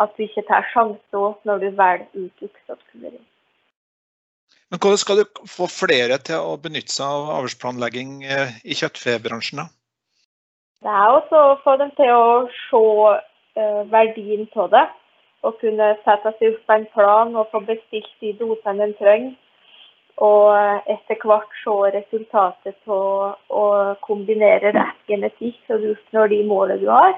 at 0.00 0.16
du 0.16 0.24
ikke 0.24 0.46
tar 0.48 0.64
sjanser 0.72 1.36
når 1.44 1.60
du 1.60 1.70
velger 1.76 2.06
ut 2.16 2.44
utsatt 2.48 2.80
kuer. 2.92 3.20
Men 4.74 4.80
Hvordan 4.80 4.98
skal 4.98 5.20
du 5.20 5.46
få 5.46 5.68
flere 5.70 6.16
til 6.26 6.40
å 6.42 6.56
benytte 6.58 6.90
seg 6.90 7.06
av 7.06 7.28
avlsplanlegging 7.36 8.24
eh, 8.26 8.56
i 8.64 8.74
kjøttfebransjen? 8.74 9.60
da? 9.62 9.66
Det 10.82 10.90
er 10.90 11.14
også 11.14 11.40
å 11.40 11.56
få 11.64 11.76
dem 11.80 11.90
til 11.98 12.10
å 12.12 12.26
se 12.66 12.82
uh, 12.82 13.82
verdien 13.92 14.46
av 14.60 14.70
det. 14.74 14.84
Og 15.44 15.58
kunne 15.60 15.90
sette 16.04 16.32
seg 16.38 16.54
opp 16.56 16.72
en 16.72 16.86
plan 16.94 17.34
og 17.36 17.50
få 17.52 17.60
bestilt 17.68 18.12
de 18.24 18.32
dosene 18.38 18.88
en 18.88 18.94
trenger. 18.96 19.34
Og 20.24 20.52
eh, 20.54 20.92
etter 20.94 21.18
hvert 21.26 21.56
se 21.58 21.72
resultatet 21.90 22.92
av 22.94 23.34
å 23.50 23.64
kombinere 24.06 24.70
rett 24.70 25.10
genetikk, 25.10 25.56
så 25.66 25.76
du 25.82 25.88
oppnår 25.90 26.30
de 26.30 26.38
målene 26.46 26.78
du 26.80 26.86
har. 26.86 27.16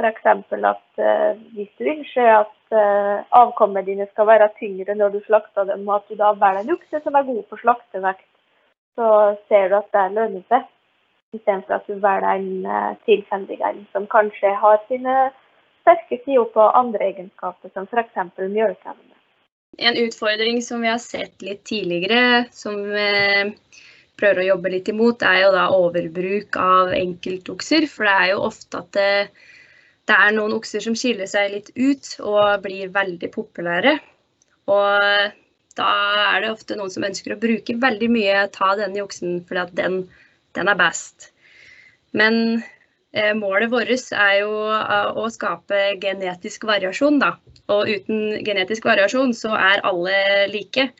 F.eks. 0.00 0.24
at 0.24 1.04
uh, 1.04 1.36
hvis 1.52 1.68
du 1.76 1.90
ønsker 1.92 2.30
at 2.38 2.76
avkommene 3.36 3.84
dine 3.84 4.08
skal 4.10 4.30
være 4.30 4.48
tyngre 4.56 4.96
når 4.96 5.12
du 5.12 5.20
slakter 5.26 5.68
dem, 5.68 5.84
og 5.84 5.98
at 6.00 6.08
du 6.08 6.16
da 6.16 6.32
velger 6.40 6.64
en 6.64 6.74
okse 6.78 7.02
som 7.04 7.20
er 7.20 7.28
god 7.28 7.42
for 7.50 7.60
slaktevekt, 7.60 8.30
så 8.96 9.08
ser 9.48 9.68
du 9.68 9.76
at 9.82 9.92
det 9.92 10.06
lønner 10.16 10.46
seg. 10.48 10.71
Istedenfor 11.32 11.78
at 11.78 11.86
du 11.88 11.94
velger 11.96 12.28
en 12.28 12.66
uh, 12.66 12.98
tilfeldig 13.08 13.58
en 13.64 13.80
som 13.94 14.08
kanskje 14.12 14.52
har 14.64 14.82
sine 14.88 15.16
sterke 15.82 16.18
sider 16.24 16.44
på 16.54 16.66
andre 16.78 17.08
egenskaper, 17.12 17.72
som 17.72 17.88
f.eks. 17.88 18.18
mjølkeevne. 18.38 19.16
En 19.80 19.96
utfordring 19.96 20.60
som 20.62 20.84
vi 20.84 20.90
har 20.92 21.00
sett 21.00 21.40
litt 21.42 21.64
tidligere, 21.64 22.44
som 22.52 22.76
vi 22.92 23.06
prøver 24.20 24.42
å 24.42 24.50
jobbe 24.50 24.74
litt 24.74 24.90
imot, 24.92 25.24
er 25.24 25.40
jo 25.46 25.54
da 25.54 25.64
overbruk 25.72 26.58
av 26.60 26.92
enkeltokser. 26.94 27.88
For 27.88 28.06
det 28.06 28.12
er 28.12 28.28
jo 28.34 28.44
ofte 28.50 28.84
at 28.84 28.92
det 28.98 29.14
det 30.10 30.16
er 30.18 30.34
noen 30.34 30.56
okser 30.56 30.82
som 30.82 30.96
skiller 30.98 31.28
seg 31.30 31.52
litt 31.52 31.70
ut 31.76 32.08
og 32.26 32.64
blir 32.64 32.90
veldig 32.94 33.30
populære. 33.34 33.94
Og 34.72 35.36
da 35.78 35.92
er 36.32 36.42
det 36.42 36.50
ofte 36.52 36.76
noen 36.78 36.90
som 36.92 37.06
ønsker 37.06 37.34
å 37.34 37.40
bruke 37.42 37.78
veldig 37.80 38.08
mye 38.12 38.42
ta 38.54 38.72
denne 38.78 39.04
oksen 39.04 39.40
fordi 39.46 39.62
at 39.62 39.74
den, 39.78 40.02
den 40.56 40.70
er 40.70 40.78
best. 40.78 41.30
Men 42.16 42.62
eh, 43.12 43.32
målet 43.36 43.72
vårt 43.72 44.12
er 44.12 44.34
jo 44.42 44.52
uh, 44.68 45.12
å 45.16 45.28
skape 45.32 45.80
genetisk 46.02 46.66
variasjon, 46.68 47.20
da. 47.22 47.34
Og 47.72 47.88
uten 47.88 48.42
genetisk 48.44 48.86
variasjon 48.88 49.32
så 49.36 49.54
er 49.56 49.84
alle 49.88 50.48
like. 50.52 50.90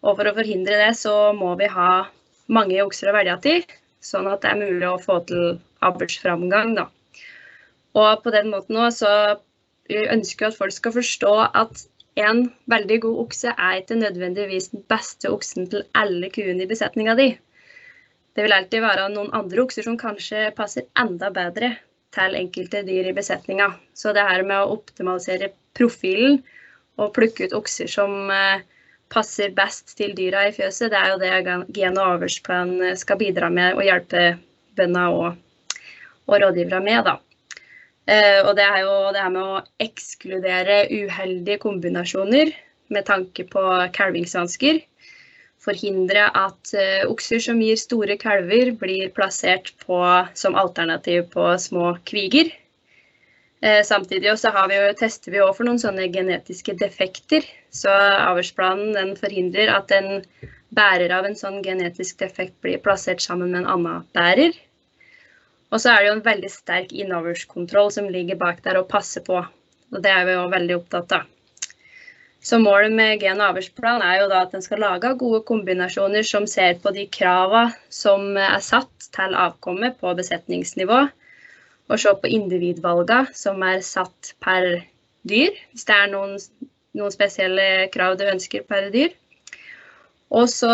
Og 0.00 0.16
for 0.16 0.30
å 0.30 0.36
forhindre 0.36 0.80
det 0.80 0.94
så 0.98 1.32
må 1.36 1.54
vi 1.60 1.68
ha 1.70 2.06
mange 2.50 2.80
okser 2.82 3.10
å 3.10 3.14
velge 3.14 3.36
til, 3.44 3.68
sånn 4.02 4.26
at 4.30 4.42
det 4.42 4.54
er 4.54 4.62
mulig 4.62 4.88
å 4.88 4.98
få 5.02 5.20
til 5.28 5.60
avlsframgang, 5.86 6.74
da. 6.78 6.88
Og 7.98 8.24
på 8.24 8.32
den 8.34 8.50
måten 8.52 8.78
også 8.78 9.06
så 9.06 9.14
ønsker 9.90 10.44
vi 10.44 10.48
at 10.50 10.58
folk 10.58 10.74
skal 10.74 10.94
forstå 10.94 11.32
at 11.58 11.84
en 12.20 12.44
veldig 12.70 12.98
god 13.04 13.18
okse 13.24 13.52
er 13.54 13.80
ikke 13.80 13.98
nødvendigvis 13.98 14.70
den 14.74 14.82
beste 14.90 15.30
oksen 15.30 15.68
til 15.70 15.86
alle 15.94 16.30
kuene 16.34 16.64
i 16.64 16.70
besetninga 16.70 17.14
di. 17.18 17.28
Det 18.34 18.44
vil 18.46 18.54
alltid 18.54 18.84
være 18.84 19.08
noen 19.12 19.32
andre 19.36 19.64
okser 19.64 19.86
som 19.86 19.98
kanskje 19.98 20.50
passer 20.56 20.86
enda 20.98 21.30
bedre 21.34 21.74
til 22.14 22.36
enkelte 22.38 22.82
dyr 22.86 23.10
i 23.10 23.14
besetninga. 23.14 23.72
Så 23.94 24.14
det 24.14 24.26
her 24.26 24.44
med 24.46 24.58
å 24.58 24.76
optimalisere 24.76 25.52
profilen 25.76 26.40
og 27.00 27.14
plukke 27.16 27.48
ut 27.48 27.56
okser 27.56 27.90
som 27.90 28.30
eh, 28.34 28.62
passer 29.10 29.54
best 29.54 29.96
til 29.98 30.14
dyra 30.18 30.46
i 30.48 30.54
fjøset, 30.54 30.92
det 30.92 30.98
er 30.98 31.12
jo 31.12 31.20
det 31.22 31.74
gen- 31.76 31.98
og 31.98 32.16
avlsplan 32.16 32.74
skal 32.98 33.18
bidra 33.20 33.50
med 33.50 33.78
og 33.78 33.86
hjelpe 33.86 34.24
bøndene 34.78 35.08
og, 35.14 35.80
og 36.30 36.40
rådgivere 36.44 36.82
med. 36.84 37.02
da. 37.08 37.16
Eh, 38.10 38.40
og 38.46 38.54
det 38.58 38.66
er 38.66 38.82
jo 38.84 38.94
det 39.14 39.22
her 39.22 39.34
med 39.34 39.42
å 39.42 39.62
ekskludere 39.82 40.82
uheldige 40.90 41.60
kombinasjoner 41.62 42.52
med 42.90 43.06
tanke 43.06 43.46
på 43.50 43.64
kalvingsvansker. 43.94 44.80
Forhindre 45.60 46.28
at 46.36 46.72
uh, 46.72 47.10
okser 47.10 47.42
som 47.44 47.60
gir 47.60 47.76
store 47.80 48.16
kalver, 48.20 48.72
blir 48.80 49.10
plassert 49.16 49.74
på, 49.84 50.00
som 50.34 50.56
alternativ 50.56 51.28
på 51.34 51.50
små 51.60 51.92
kviger. 52.08 52.52
Uh, 53.60 53.82
samtidig 53.84 54.30
vi 54.70 54.78
jo, 54.78 54.86
tester 54.96 55.34
vi 55.34 55.42
for 55.44 55.68
noen 55.68 55.82
sånne 55.82 56.08
genetiske 56.14 56.78
defekter. 56.80 57.44
Så 57.70 57.92
avlsplanen 57.92 59.12
forhindrer 59.20 59.72
at 59.74 59.92
en 59.92 60.24
bærer 60.74 61.12
av 61.12 61.26
en 61.26 61.36
sånn 61.36 61.60
genetisk 61.66 62.18
defekt 62.22 62.56
blir 62.64 62.80
plassert 62.82 63.22
sammen 63.22 63.52
med 63.52 63.62
en 63.62 63.72
annen 63.74 64.08
bærer. 64.16 64.56
Og 65.70 65.78
så 65.82 65.92
er 65.92 66.00
det 66.00 66.08
jo 66.08 66.14
en 66.16 66.24
veldig 66.26 66.50
sterk 66.50 66.94
innoverskontroll 66.94 67.92
som 67.94 68.08
ligger 68.10 68.38
bak 68.38 68.62
der 68.64 68.80
og 68.80 68.88
passer 68.90 69.22
på. 69.26 69.38
Og 69.90 70.02
det 70.02 70.10
er 70.10 70.26
vi 70.26 70.34
jo 70.34 70.48
veldig 70.50 70.78
opptatt 70.80 71.14
av. 71.20 71.28
Så 72.42 72.58
målet 72.58 72.92
med 72.92 73.20
gen- 73.20 73.40
og 73.40 73.52
avlsplan 73.52 74.00
er 74.00 74.22
jo 74.22 74.28
da 74.30 74.44
at 74.46 74.54
en 74.56 74.64
skal 74.64 74.80
lage 74.80 75.12
gode 75.20 75.42
kombinasjoner 75.48 76.24
som 76.24 76.46
ser 76.48 76.78
på 76.80 76.92
de 76.96 77.04
kravene 77.12 77.74
som 77.92 78.32
er 78.40 78.62
satt 78.64 79.10
til 79.12 79.36
avkommet 79.36 79.98
på 80.00 80.14
besetningsnivå. 80.16 81.02
Og 81.90 82.00
se 82.00 82.14
på 82.22 82.30
individvalgene 82.30 83.34
som 83.36 83.60
er 83.66 83.82
satt 83.84 84.32
per 84.40 84.70
dyr, 85.28 85.52
hvis 85.74 85.84
det 85.84 85.96
er 85.96 86.12
noen, 86.14 86.38
noen 86.96 87.12
spesielle 87.12 87.90
krav 87.92 88.16
du 88.16 88.24
ønsker 88.30 88.64
per 88.64 88.88
dyr. 88.94 89.12
Og 90.30 90.48
så 90.48 90.70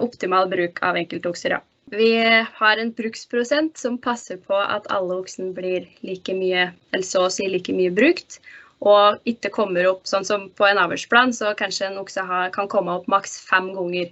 optimal 0.00 0.48
bruk 0.48 0.80
av 0.86 0.96
enkeltokser. 0.96 1.58
Ja. 1.58 1.60
Vi 1.92 2.14
har 2.56 2.80
en 2.80 2.92
bruksprosent 2.96 3.76
som 3.76 3.98
passer 4.00 4.38
på 4.40 4.56
at 4.56 4.86
alle 4.88 5.18
oksen 5.20 5.50
blir 5.52 5.90
like 6.00 6.32
mye, 6.32 6.70
eller 6.94 7.04
så 7.04 7.26
å 7.26 7.32
si 7.34 7.50
like 7.52 7.74
mye 7.76 7.92
brukt. 7.92 8.38
Og 8.82 9.28
ikke 9.30 9.52
kommer 9.54 9.86
opp 9.86 10.08
sånn 10.10 10.26
som 10.26 10.48
på 10.58 10.66
en 10.66 10.80
avlsplan, 10.82 11.30
så 11.36 11.52
kanskje 11.58 11.88
en 11.88 12.00
okse 12.02 12.24
kan 12.56 12.70
komme 12.70 12.96
opp 12.98 13.06
maks 13.10 13.38
fem 13.46 13.70
ganger. 13.76 14.10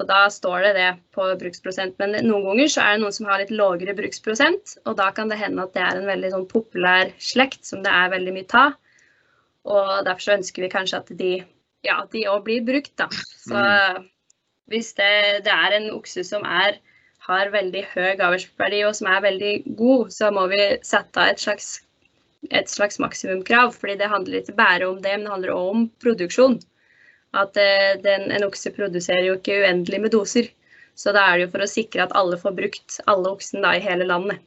Og 0.00 0.06
da 0.08 0.22
står 0.32 0.64
det 0.64 0.74
det 0.78 0.90
på 1.12 1.26
bruksprosent. 1.42 1.98
Men 2.00 2.16
noen 2.24 2.46
ganger 2.48 2.70
så 2.72 2.84
er 2.84 2.94
det 2.94 3.02
noen 3.02 3.16
som 3.16 3.28
har 3.28 3.42
litt 3.42 3.52
lavere 3.52 3.96
bruksprosent, 3.98 4.78
og 4.88 4.96
da 4.96 5.10
kan 5.16 5.28
det 5.28 5.40
hende 5.42 5.66
at 5.66 5.74
det 5.76 5.84
er 5.84 6.00
en 6.00 6.08
veldig 6.08 6.30
sånn 6.36 6.48
populær 6.48 7.12
slekt 7.20 7.68
som 7.68 7.84
det 7.84 7.92
er 7.92 8.14
veldig 8.14 8.36
mye 8.38 8.62
av. 8.62 8.78
Og 9.68 9.90
derfor 10.06 10.24
så 10.24 10.36
ønsker 10.38 10.64
vi 10.64 10.72
kanskje 10.72 11.02
at 11.02 11.12
de 11.18 11.34
ja, 11.84 12.00
de 12.12 12.24
òg 12.28 12.44
blir 12.44 12.64
brukt, 12.64 12.92
da. 13.00 13.08
Så 13.40 13.56
mm. 13.56 14.08
Hvis 14.70 14.92
det, 14.94 15.42
det 15.46 15.50
er 15.50 15.74
en 15.74 15.88
okse 15.96 16.22
som 16.22 16.44
er, 16.46 16.76
har 17.26 17.48
veldig 17.50 17.80
høy 17.90 18.20
avlsverdi 18.22 18.84
og 18.86 18.94
som 18.94 19.08
er 19.10 19.24
veldig 19.24 19.54
god, 19.80 20.12
så 20.14 20.28
må 20.34 20.44
vi 20.52 20.60
sette 20.86 21.24
et 21.32 21.42
slags, 21.42 21.80
et 22.48 22.68
slags 22.72 22.98
maksimumkrav. 22.98 23.74
fordi 23.76 23.96
det 24.00 24.08
handler 24.08 24.40
ikke 24.40 24.56
bare 24.56 24.88
om 24.88 25.02
det, 25.02 25.16
men 25.16 25.26
det 25.26 25.34
handler 25.34 25.54
også 25.54 25.70
om 25.74 25.88
produksjon. 26.02 26.60
At 27.36 27.56
eh, 27.56 27.96
den, 28.02 28.30
en 28.32 28.46
okse 28.48 28.72
produserer 28.74 29.26
jo 29.26 29.36
ikke 29.38 29.60
uendelig 29.62 30.00
med 30.00 30.14
doser. 30.16 30.48
Så 30.98 31.12
da 31.16 31.26
er 31.26 31.38
det 31.38 31.46
jo 31.46 31.52
for 31.52 31.64
å 31.64 31.70
sikre 31.70 32.04
at 32.04 32.14
alle 32.18 32.38
får 32.40 32.56
brukt 32.56 33.00
alle 33.06 33.30
oksen 33.30 33.62
da, 33.64 33.76
i 33.76 33.84
hele 33.84 34.08
landet. 34.08 34.40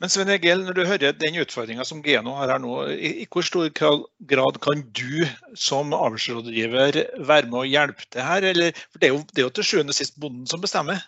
Men 0.00 0.08
Sven 0.08 0.30
Egil, 0.32 0.62
når 0.64 0.78
du 0.78 0.86
hører 0.88 1.12
den 1.12 1.34
utfordringa 1.42 1.84
som 1.84 2.00
Geno 2.00 2.32
har 2.38 2.48
her 2.54 2.60
nå, 2.62 2.72
i, 2.94 3.10
i, 3.20 3.26
hvor 3.28 3.44
stor 3.44 3.68
grad 4.32 4.58
kan 4.64 4.80
du 4.96 5.26
som 5.52 5.92
avlsrådgiver 5.92 7.02
være 7.18 7.50
med 7.50 7.58
å 7.60 7.66
hjelpe 7.68 8.08
til 8.08 8.24
her? 8.24 8.46
Eller, 8.48 8.72
for 8.88 9.02
det 9.02 9.10
er, 9.10 9.12
jo, 9.12 9.26
det 9.28 9.42
er 9.42 9.48
jo 9.50 9.56
til 9.58 9.68
sjuende 9.70 9.92
og 9.92 9.98
sist 9.98 10.16
bonden 10.22 10.48
som 10.48 10.64
bestemmer? 10.64 11.04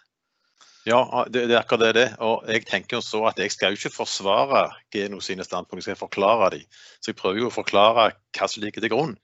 Ja, 0.82 1.26
det, 1.30 1.44
det, 1.46 1.54
er 1.54 1.60
akkurat 1.60 1.84
det 1.84 1.92
det 1.94 2.06
Og 2.26 2.48
jeg 2.50 2.64
tenker 2.66 2.96
jo 2.96 3.02
så 3.06 3.20
at 3.30 3.38
jeg 3.38 3.52
skal 3.54 3.70
jo 3.70 3.78
ikke 3.78 3.94
forsvare 4.00 4.64
Geno 4.90 5.20
sine 5.22 5.44
standpunkt, 5.46 5.84
jeg 5.84 5.92
skal 5.92 6.00
forklare 6.08 6.50
dem. 6.56 6.64
Så 6.98 7.12
jeg 7.12 7.18
prøver 7.20 7.44
jo 7.44 7.50
å 7.52 7.54
forklare 7.54 8.08
hva 8.34 8.48
som 8.50 8.64
ligger 8.64 8.82
til 8.82 8.90
grunn. 8.90 9.14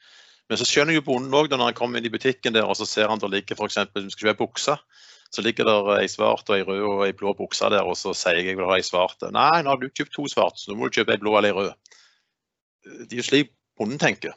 Men 0.48 0.60
så 0.60 0.66
skjønner 0.68 0.96
jo 0.96 1.04
bonden 1.04 1.34
òg 1.34 1.50
når 1.50 1.66
han 1.66 1.76
kommer 1.76 1.98
inn 1.98 2.08
i 2.08 2.14
butikken 2.14 2.54
der 2.54 2.68
og 2.68 2.78
så 2.78 2.86
ser 2.88 3.10
han 3.10 3.20
der 3.20 3.32
ligger 3.32 3.58
f.eks. 3.58 3.80
skal 4.14 4.30
kjøpe 4.30 4.44
bukse. 4.44 4.78
Så 5.34 5.42
ligger 5.44 5.66
der 5.68 5.90
ei 5.98 6.06
svart 6.08 6.48
og 6.48 6.56
ei 6.56 6.64
rød 6.64 6.84
og 6.88 7.02
ei 7.04 7.12
blå 7.12 7.34
bukse 7.36 7.68
der, 7.68 7.84
og 7.84 7.98
så 8.00 8.14
sier 8.16 8.38
jeg 8.38 8.46
jeg 8.48 8.56
vil 8.56 8.70
ha 8.70 8.78
ei 8.78 8.86
svart. 8.86 9.26
Nei, 9.34 9.60
nå 9.60 9.74
har 9.74 9.82
du 9.82 9.90
kjøpt 9.90 10.14
to 10.14 10.24
svarte, 10.30 10.62
så 10.62 10.70
nå 10.70 10.78
må 10.78 10.88
du 10.88 10.96
kjøpe 10.96 11.12
ei 11.12 11.20
blå 11.20 11.34
eller 11.36 11.52
ei 11.52 11.58
rød. 11.58 11.98
Det 13.02 13.10
er 13.12 13.20
jo 13.20 13.26
slik 13.26 13.52
bonden 13.76 14.00
tenker. 14.00 14.32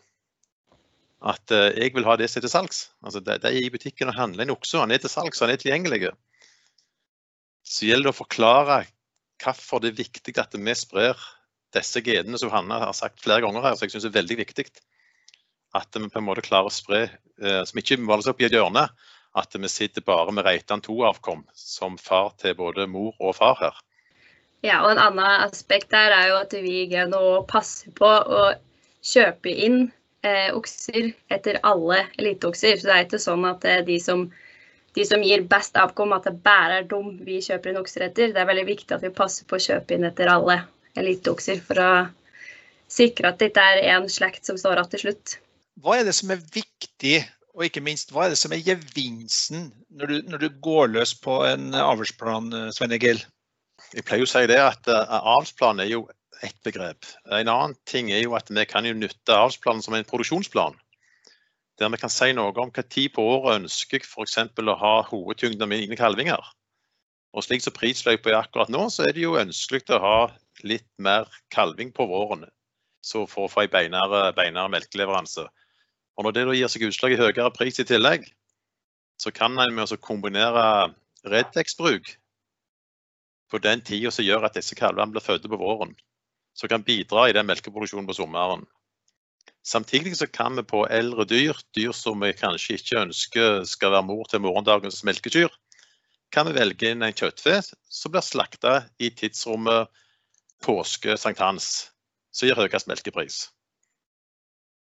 At 1.22 1.54
uh, 1.54 1.70
jeg 1.78 1.94
vil 1.96 2.08
ha 2.10 2.18
det 2.20 2.28
som 2.28 2.42
er 2.42 2.48
til 2.48 2.52
salgs. 2.52 2.82
Altså, 3.06 3.22
de 3.24 3.38
er 3.38 3.62
i 3.62 3.72
butikken 3.72 4.12
og 4.12 4.18
handler 4.18 4.44
en 4.44 4.56
okse, 4.58 4.82
han 4.82 4.92
er 4.92 5.00
til 5.00 5.14
salgs, 5.14 5.40
han 5.40 5.54
er 5.54 5.62
tilgjengelig. 5.62 6.12
Så 7.72 7.88
gjelder 7.88 8.10
det 8.10 8.16
å 8.16 8.22
forklare 8.22 8.82
hvorfor 9.42 9.82
det 9.82 9.94
er 9.94 10.02
viktig 10.04 10.36
at 10.42 10.58
vi 10.58 10.74
sprer 10.76 11.20
disse 11.76 12.02
genene 12.04 12.40
som 12.40 12.52
Hanna 12.52 12.82
har 12.84 12.96
sagt 12.98 13.24
flere 13.24 13.46
ganger 13.46 13.64
her, 13.64 13.78
så 13.78 13.88
jeg 13.88 13.96
syns 13.96 14.10
er 14.10 14.18
veldig 14.18 14.38
viktig. 14.42 14.66
At 15.78 15.96
vi 15.96 16.10
på 16.12 16.20
en 16.20 16.28
måte 16.28 16.44
klarer 16.44 16.68
å 16.68 16.74
spre, 16.74 17.06
uh, 17.40 17.62
som 17.68 17.80
ikke 17.80 18.02
måles 18.04 18.28
opp 18.28 18.44
i 18.44 18.50
et 18.50 18.58
hjørne, 18.58 18.90
at 19.40 19.56
vi 19.56 19.70
sitter 19.72 20.04
bare 20.04 20.34
med 20.36 20.44
Reitan 20.44 20.84
2-avkom 20.84 21.46
som 21.56 21.96
far 21.96 22.34
til 22.42 22.58
både 22.60 22.90
mor 22.92 23.16
og 23.24 23.38
far 23.38 23.56
her. 23.62 23.80
Ja, 24.62 24.82
og 24.84 24.92
En 24.92 25.00
annen 25.02 25.48
aspekt 25.48 25.94
der 25.96 26.12
er 26.12 26.28
jo 26.34 26.42
at 26.42 26.52
vi 26.54 26.84
nå 27.10 27.24
passer 27.50 27.96
på 27.96 28.06
å 28.06 28.42
kjøpe 29.02 29.50
inn 29.50 29.80
eh, 30.28 30.52
okser 30.54 31.14
etter 31.32 31.62
alle 31.64 32.04
eliteokser. 32.20 32.78
Så 32.78 32.90
det 32.90 32.98
er 32.98 33.08
ikke 33.08 33.24
sånn 33.24 33.48
at 33.48 33.66
de 33.88 33.98
som, 34.04 34.28
de 34.98 35.06
som 35.08 35.24
gir 35.24 35.46
best 35.48 35.78
avkom, 35.80 36.14
at 36.16 36.28
det 36.28 36.42
bare 36.44 36.82
er 36.82 36.88
dem 36.90 37.14
vi 37.26 37.40
kjøper 37.44 37.72
inn 37.72 37.80
okser 37.82 38.08
etter. 38.10 38.34
Det 38.34 38.42
er 38.42 38.50
veldig 38.50 38.68
viktig 38.68 38.96
at 38.96 39.06
vi 39.06 39.14
passer 39.16 39.48
på 39.48 39.58
å 39.58 39.64
kjøpe 39.64 39.96
inn 39.96 40.08
etter 40.08 40.32
alle 40.32 40.62
eliteokser 41.00 41.62
for 41.64 41.80
å 41.80 41.92
sikre 42.92 43.32
at 43.32 43.40
det 43.40 43.52
ikke 43.52 43.68
er 43.74 43.86
én 43.94 44.10
slekt 44.12 44.48
som 44.50 44.60
står 44.60 44.82
igjen 44.82 44.92
til 44.96 45.04
slutt. 45.06 45.38
Hva 45.82 46.00
er 46.00 46.08
det 46.08 46.16
som 46.18 46.34
er 46.34 46.42
viktig 46.54 47.22
og 47.56 47.66
ikke 47.68 47.84
minst, 47.84 48.12
hva 48.12 48.26
er 48.26 48.34
det 48.34 48.40
som 48.40 48.54
er 48.56 48.64
gevinsten 48.64 49.70
når 49.96 50.12
du, 50.12 50.18
når 50.32 50.44
du 50.44 50.50
går 50.64 50.92
løs 50.96 51.14
på 51.20 51.42
en 51.48 51.72
avlsplan, 51.76 52.52
Svein 52.76 52.96
Egil? 52.96 53.24
Jeg 53.96 54.08
pleier 54.08 54.24
å 54.24 54.30
si 54.30 54.44
det 54.48 54.60
at 54.60 54.88
uh, 54.88 55.18
avlsplan 55.36 55.82
er 55.84 55.90
jo 55.92 56.06
ett 56.44 56.56
begrep. 56.66 57.08
En 57.28 57.50
annen 57.52 57.76
ting 57.90 58.12
er 58.12 58.24
jo 58.24 58.36
at 58.38 58.50
vi 58.52 58.64
kan 58.68 58.88
jo 58.88 58.96
nytte 58.98 59.36
avlsplanen 59.36 59.84
som 59.84 59.96
en 59.98 60.08
produksjonsplan. 60.08 60.78
Der 61.82 61.90
vi 61.90 61.98
kan 61.98 62.12
si 62.14 62.28
noe 62.38 62.54
om 62.62 62.70
hva 62.70 62.84
tid 62.86 63.16
på 63.16 63.24
året 63.26 63.64
ønsker 63.64 63.98
jeg 63.98 64.06
f.eks. 64.06 64.38
å 64.38 64.74
ha 64.78 64.92
hovedtyngden 65.08 65.66
av 65.66 65.70
mine 65.72 65.98
kalvinger. 65.98 66.44
Og 67.34 67.42
slik 67.42 67.64
som 67.66 67.74
prisløypa 67.74 68.30
er 68.30 68.38
akkurat 68.38 68.70
nå, 68.70 68.84
så 68.94 69.08
er 69.08 69.16
det 69.18 69.24
jo 69.24 69.40
ønskelig 69.40 69.88
å 69.96 70.02
ha 70.04 70.18
litt 70.68 70.86
mer 71.02 71.26
kalving 71.50 71.90
på 71.96 72.06
våren. 72.06 72.46
Så 73.02 73.24
for 73.26 73.48
å 73.48 73.50
få 73.50 73.64
en 73.64 73.74
beinere, 73.74 74.68
melkeleveranse. 74.70 75.48
Og 76.18 76.28
Når 76.28 76.36
det 76.36 76.44
da 76.46 76.54
gir 76.60 76.70
seg 76.70 76.86
utslag 76.86 77.16
i 77.16 77.18
høyere 77.18 77.50
pris 77.56 77.82
i 77.82 77.88
tillegg, 77.88 78.28
så 79.18 79.34
kan 79.34 79.58
en 79.58 79.74
med 79.74 79.90
å 79.90 79.98
kombinere 79.98 80.94
Redex-bruk 81.26 82.14
på 83.50 83.58
den 83.58 83.82
tida 83.82 84.12
som 84.14 84.26
gjør 84.26 84.46
at 84.46 84.58
disse 84.58 84.78
kalvene 84.78 85.16
blir 85.16 85.26
født 85.26 85.50
på 85.50 85.58
våren, 85.58 85.96
som 86.54 86.70
kan 86.70 86.86
bidra 86.86 87.26
i 87.30 87.34
den 87.34 87.50
melkeproduksjonen 87.50 88.06
på 88.06 88.20
sommeren. 88.22 88.68
Samtidig 89.68 90.16
så 90.18 90.26
kan 90.28 90.56
vi 90.58 90.64
på 90.66 90.88
eldre 90.90 91.26
dyr, 91.30 91.58
dyr 91.78 91.94
som 91.94 92.24
vi 92.24 92.34
kanskje 92.34 92.80
ikke 92.80 93.02
ønsker 93.06 93.66
skal 93.70 93.94
være 93.94 94.08
mor 94.08 94.26
til 94.30 94.42
morgendagens 94.42 95.04
melkekyr, 95.06 95.52
kan 96.34 96.48
vi 96.48 96.56
velge 96.56 96.90
inn 96.90 97.04
en 97.06 97.14
kjøttfe 97.14 97.60
som 97.62 98.14
blir 98.14 98.26
slakta 98.26 98.76
i 99.04 99.12
tidsrommet 99.14 99.92
påske-sankthans, 100.66 101.92
som 102.32 102.48
gir 102.48 102.58
høyest 102.58 102.90
melkepris. 102.90 103.42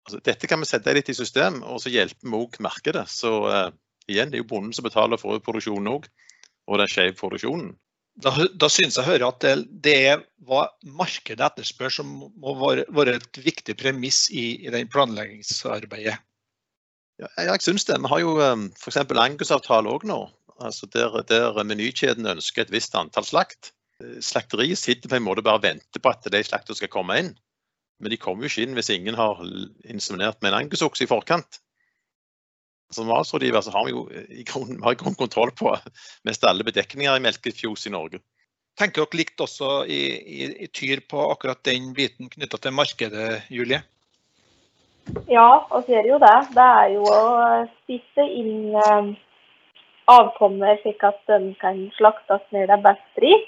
Altså, 0.03 0.19
dette 0.23 0.47
kan 0.51 0.59
vi 0.61 0.67
sette 0.67 0.93
litt 0.95 1.09
i 1.09 1.15
system, 1.17 1.61
og 1.63 1.81
så 1.81 1.91
hjelper 1.91 2.27
vi 2.27 2.39
òg 2.39 2.59
markedet. 2.63 3.05
Så 3.09 3.31
uh, 3.47 3.69
igjen, 4.11 4.31
det 4.31 4.39
er 4.39 4.43
jo 4.43 4.49
bonden 4.51 4.75
som 4.75 4.85
betaler 4.85 5.19
for 5.19 5.39
produksjonen 5.43 5.91
òg, 5.95 6.09
og 6.67 6.79
den 6.79 6.91
skjeve 6.91 7.15
produksjonen. 7.19 7.73
Da, 8.21 8.29
da 8.53 8.69
synes 8.69 8.97
jeg 8.99 9.07
hører 9.07 9.25
at 9.31 9.39
det, 9.41 9.53
det, 9.85 9.93
er 10.11 10.19
hva 10.45 10.67
markedet 10.85 11.41
etterspør 11.41 11.95
som 11.95 12.11
må 12.13 12.53
være, 12.59 12.85
være 12.93 13.15
et 13.17 13.39
viktig 13.41 13.73
premiss 13.79 14.27
i, 14.29 14.67
i 14.67 14.73
den 14.73 14.89
planleggingsarbeidet. 14.93 16.19
Ja, 17.21 17.29
jeg 17.37 17.61
synes 17.65 17.85
det. 17.89 17.97
Vi 18.01 18.11
har 18.11 18.21
jo 18.21 18.35
um, 18.41 18.67
f.eks. 18.77 18.99
Angus-avtale 19.01 19.89
òg 19.89 20.05
nå. 20.09 20.19
Altså 20.61 20.85
der, 20.93 21.21
der 21.29 21.57
menykjeden 21.65 22.29
ønsker 22.29 22.63
et 22.63 22.73
visst 22.73 22.93
antall 22.97 23.25
slakt. 23.25 23.73
Slakteriet 24.21 24.81
sitter 24.81 25.09
på 25.09 25.17
en 25.17 25.25
måte 25.25 25.43
bare 25.45 25.61
og 25.61 25.65
venter 25.65 26.01
på 26.01 26.13
at 26.13 26.29
de 26.29 26.43
slaktene 26.45 26.77
skal 26.77 26.91
komme 26.93 27.17
inn. 27.21 27.33
Men 28.01 28.13
de 28.13 28.19
kommer 28.19 28.45
jo 28.45 28.51
ikke 28.51 28.67
inn 28.67 28.77
hvis 28.77 28.91
ingen 28.93 29.17
har 29.17 29.41
inseminert 29.89 30.41
med 30.41 30.51
en 30.51 30.63
angusokse 30.63 31.05
i 31.05 31.09
forkant. 31.09 31.62
Som 32.93 33.11
avlsrådgiver 33.11 33.65
så 33.65 33.73
har 33.73 33.87
vi 33.87 33.95
jo 33.95 34.05
i 34.29 34.45
grunn, 34.47 34.77
har 34.83 34.97
grunn 34.99 35.17
kontroll 35.17 35.53
på 35.57 35.73
mest 36.27 36.45
alle 36.45 36.65
bedekninger 36.67 37.17
i 37.17 37.23
melkefjos 37.23 37.87
i 37.89 37.93
Norge. 37.93 38.21
Tenker 38.79 39.03
dere 39.03 39.19
likt 39.19 39.41
også 39.41 39.83
i, 39.85 40.01
i, 40.17 40.45
i 40.65 40.67
Tyr 40.73 41.03
på 41.09 41.25
akkurat 41.29 41.61
den 41.65 41.91
biten 41.97 42.29
knytta 42.31 42.57
til 42.61 42.73
markedet, 42.73 43.43
Julie? 43.53 43.83
Ja, 45.29 45.65
vi 45.73 45.93
gjør 45.93 46.13
jo 46.13 46.19
det. 46.23 46.37
Det 46.55 46.69
er 46.79 46.87
jo 46.95 47.03
å 47.05 47.21
spisse 47.83 48.25
inn 48.25 48.73
eh, 48.79 49.11
avkommer 50.11 50.79
slik 50.81 51.03
at 51.05 51.19
de 51.29 51.53
kan 51.61 51.83
slaktes 51.97 52.43
når 52.55 52.69
det 52.69 52.77
er 52.77 52.85
best 52.87 53.05
pris. 53.19 53.45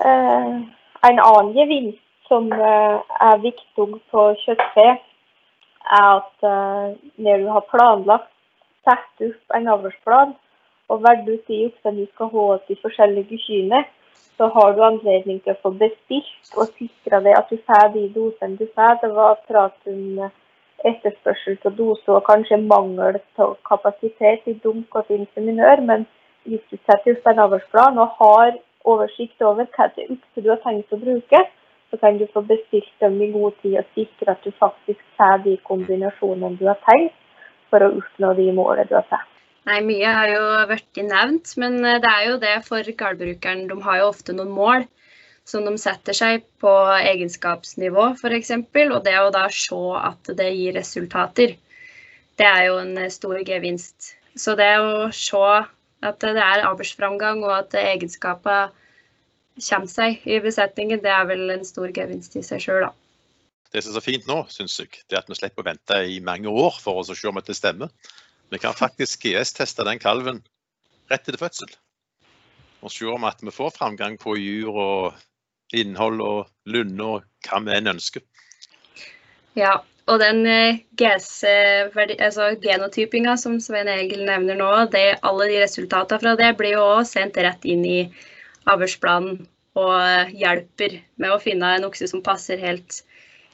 Eh, 0.00 0.52
en 1.08 1.22
annen 1.24 1.52
gevinst 1.56 2.04
som 2.28 2.50
eh, 2.52 2.96
er 3.26 3.42
viktig 3.42 3.88
på 4.12 4.26
kjøttfe, 4.44 4.86
er 5.84 6.10
at 6.16 6.46
eh, 6.46 6.98
når 7.24 7.44
du 7.44 7.48
har 7.54 7.66
planlagt, 7.72 8.30
satt 8.84 9.24
opp 9.24 9.56
en 9.56 9.68
avlsplan 9.68 10.36
og 10.90 11.02
valgt 11.04 11.28
ut 11.28 11.48
de 11.48 11.64
oksene 11.68 12.00
du 12.00 12.06
skal 12.14 12.30
ha 12.34 12.46
til 12.66 12.78
forskjellige 12.82 13.38
kyrne, 13.44 13.82
så 14.36 14.48
har 14.54 14.72
du 14.72 14.80
anledning 14.82 15.42
til 15.44 15.52
å 15.52 15.60
få 15.62 15.74
bestilt 15.82 16.54
og 16.56 16.70
sikre 16.78 17.20
deg 17.26 17.36
at 17.36 17.50
du 17.52 17.58
får 17.68 17.90
de 17.94 18.06
dosene 18.14 18.56
du 18.56 18.64
får. 18.74 18.96
Det 19.02 19.10
var 19.18 19.42
prat 19.48 19.90
om 19.92 20.22
etterspørsel 20.88 21.58
til 21.60 21.76
doser 21.76 22.16
og 22.16 22.24
kanskje 22.24 22.56
mangel 22.64 23.20
på 23.36 23.50
kapasitet 23.68 24.48
i 24.48 24.56
dunk 24.64 24.96
og 24.96 25.06
til 25.06 25.20
inseminør, 25.20 25.84
men 25.90 26.06
hvis 26.48 26.64
du 26.72 26.78
setter 26.78 27.18
opp 27.18 27.28
en 27.28 27.42
avlsplan 27.44 28.00
og 28.00 28.16
har 28.20 28.56
oversikt 28.88 29.42
over 29.44 29.68
hva 29.76 29.90
det 29.96 30.08
okse 30.08 30.44
du 30.44 30.48
har 30.48 30.62
tenkt 30.64 30.96
å 30.96 31.00
bruke, 31.04 31.42
så 31.90 31.98
kan 31.98 32.18
du 32.18 32.26
få 32.32 32.42
bestilt 32.46 32.92
dem 33.02 33.18
i 33.22 33.30
god 33.34 33.56
tid 33.62 33.80
og 33.80 33.88
sikre 33.96 34.34
at 34.34 34.44
du 34.46 34.52
faktisk 34.58 35.02
får 35.18 35.42
de 35.46 35.56
kombinasjonene 35.66 36.58
du 36.60 36.68
har 36.70 36.78
tenkt 36.86 37.16
for 37.70 37.82
å 37.82 37.92
oppnå 37.98 38.32
de 38.38 38.46
målene 38.54 38.86
du 38.90 38.96
har 38.98 39.06
satt. 39.10 39.26
Nei, 39.68 39.80
Mye 39.84 40.12
har 40.14 40.30
jo 40.32 40.44
vært 40.70 41.02
nevnt, 41.04 41.52
men 41.60 41.76
eh, 41.84 41.98
det 42.02 42.10
er 42.10 42.24
jo 42.30 42.38
det 42.42 42.54
for 42.66 42.94
gårdbrukeren. 43.02 43.66
De 43.68 43.76
har 43.84 44.00
jo 44.00 44.08
ofte 44.08 44.34
noen 44.36 44.54
mål 44.54 44.86
som 45.50 45.66
de 45.66 45.74
setter 45.80 46.16
seg 46.16 46.46
på 46.62 46.72
egenskapsnivå, 46.96 48.12
f.eks. 48.16 48.54
Og 48.54 48.96
det 49.04 49.16
å 49.20 49.32
da 49.34 49.44
se 49.52 49.82
at 49.98 50.32
det 50.38 50.48
gir 50.54 50.76
resultater, 50.78 51.56
det 52.40 52.48
er 52.48 52.64
jo 52.70 52.78
en 52.80 52.96
stor 53.12 53.40
gevinst. 53.46 54.14
Så 54.38 54.54
det 54.58 54.72
å 54.80 55.10
se 55.14 55.44
at 56.06 56.22
det 56.22 56.40
er 56.40 56.66
avlsframgang 56.68 57.42
og 57.44 57.56
at 57.58 57.76
egenskaper 57.76 58.70
kommer 59.64 59.90
seg 59.90 60.24
i 60.26 60.40
besetningen, 60.42 61.02
det 61.04 61.12
er 61.12 61.28
vel 61.28 61.50
en 61.54 61.66
stor 61.66 61.92
gevinst 61.94 62.36
i 62.36 62.44
seg 62.46 62.62
sjøl, 62.64 62.88
da. 62.88 62.92
Det 63.70 63.84
som 63.84 63.92
er 63.92 64.00
så 64.00 64.02
fint 64.02 64.26
nå, 64.26 64.40
syns 64.50 64.80
jeg, 64.80 64.90
det 65.06 65.14
er 65.14 65.22
at 65.22 65.30
vi 65.30 65.38
slipper 65.38 65.62
å 65.62 65.68
vente 65.68 66.00
i 66.10 66.18
mange 66.26 66.50
år 66.50 66.80
for 66.82 66.98
å 66.98 67.04
se 67.06 67.28
om 67.30 67.38
det 67.38 67.54
stemmer. 67.54 67.92
Vi 68.50 68.58
kan 68.58 68.74
faktisk 68.74 69.22
GS-teste 69.28 69.86
den 69.86 70.02
kalven 70.02 70.40
rett 71.10 71.22
etter 71.22 71.38
fødsel. 71.38 71.70
Og 72.82 72.90
se 72.90 73.06
om 73.06 73.26
at 73.28 73.44
vi 73.44 73.52
får 73.54 73.76
framgang 73.76 74.16
på 74.18 74.34
jur 74.40 74.74
og 74.74 75.76
innhold 75.76 76.22
og 76.24 76.50
lunde 76.66 77.06
og 77.06 77.46
hva 77.46 77.60
vi 77.62 77.76
enn 77.76 77.92
ønsker. 77.92 78.24
Ja, 79.58 79.76
og 80.10 80.18
den 80.18 80.42
eh, 80.46 80.80
altså 80.98 82.48
genotypinga 82.62 83.36
som 83.38 83.60
Svein 83.62 83.90
Egil 83.90 84.24
nevner 84.26 84.58
nå, 84.58 84.70
det, 84.90 85.20
alle 85.22 85.46
de 85.50 85.62
resultatene 85.62 86.22
fra 86.22 86.34
det 86.40 86.50
blir 86.58 86.74
jo 86.78 86.86
også 86.96 87.20
sendt 87.20 87.38
rett 87.38 87.66
inn 87.68 87.84
i 87.86 88.00
avlsplanen 88.70 89.44
og 89.78 90.34
hjelper 90.34 90.98
med 91.20 91.32
å 91.32 91.40
finne 91.42 91.76
en 91.76 91.86
okse 91.86 92.08
som 92.10 92.22
passer 92.26 92.58
helt, 92.58 93.02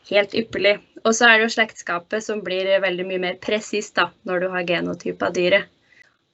helt 0.09 0.35
ypperlig. 0.39 0.79
Og 1.05 1.15
så 1.15 1.29
er 1.29 1.39
det 1.39 1.47
jo 1.47 1.55
slektskapet 1.57 2.25
som 2.25 2.43
blir 2.45 2.71
veldig 2.83 3.07
mye 3.09 3.23
mer 3.23 3.41
presist 3.43 4.01
når 4.29 4.45
du 4.45 4.49
har 4.55 4.69
genotype 4.69 5.29
av 5.29 5.37
dyret. 5.37 5.73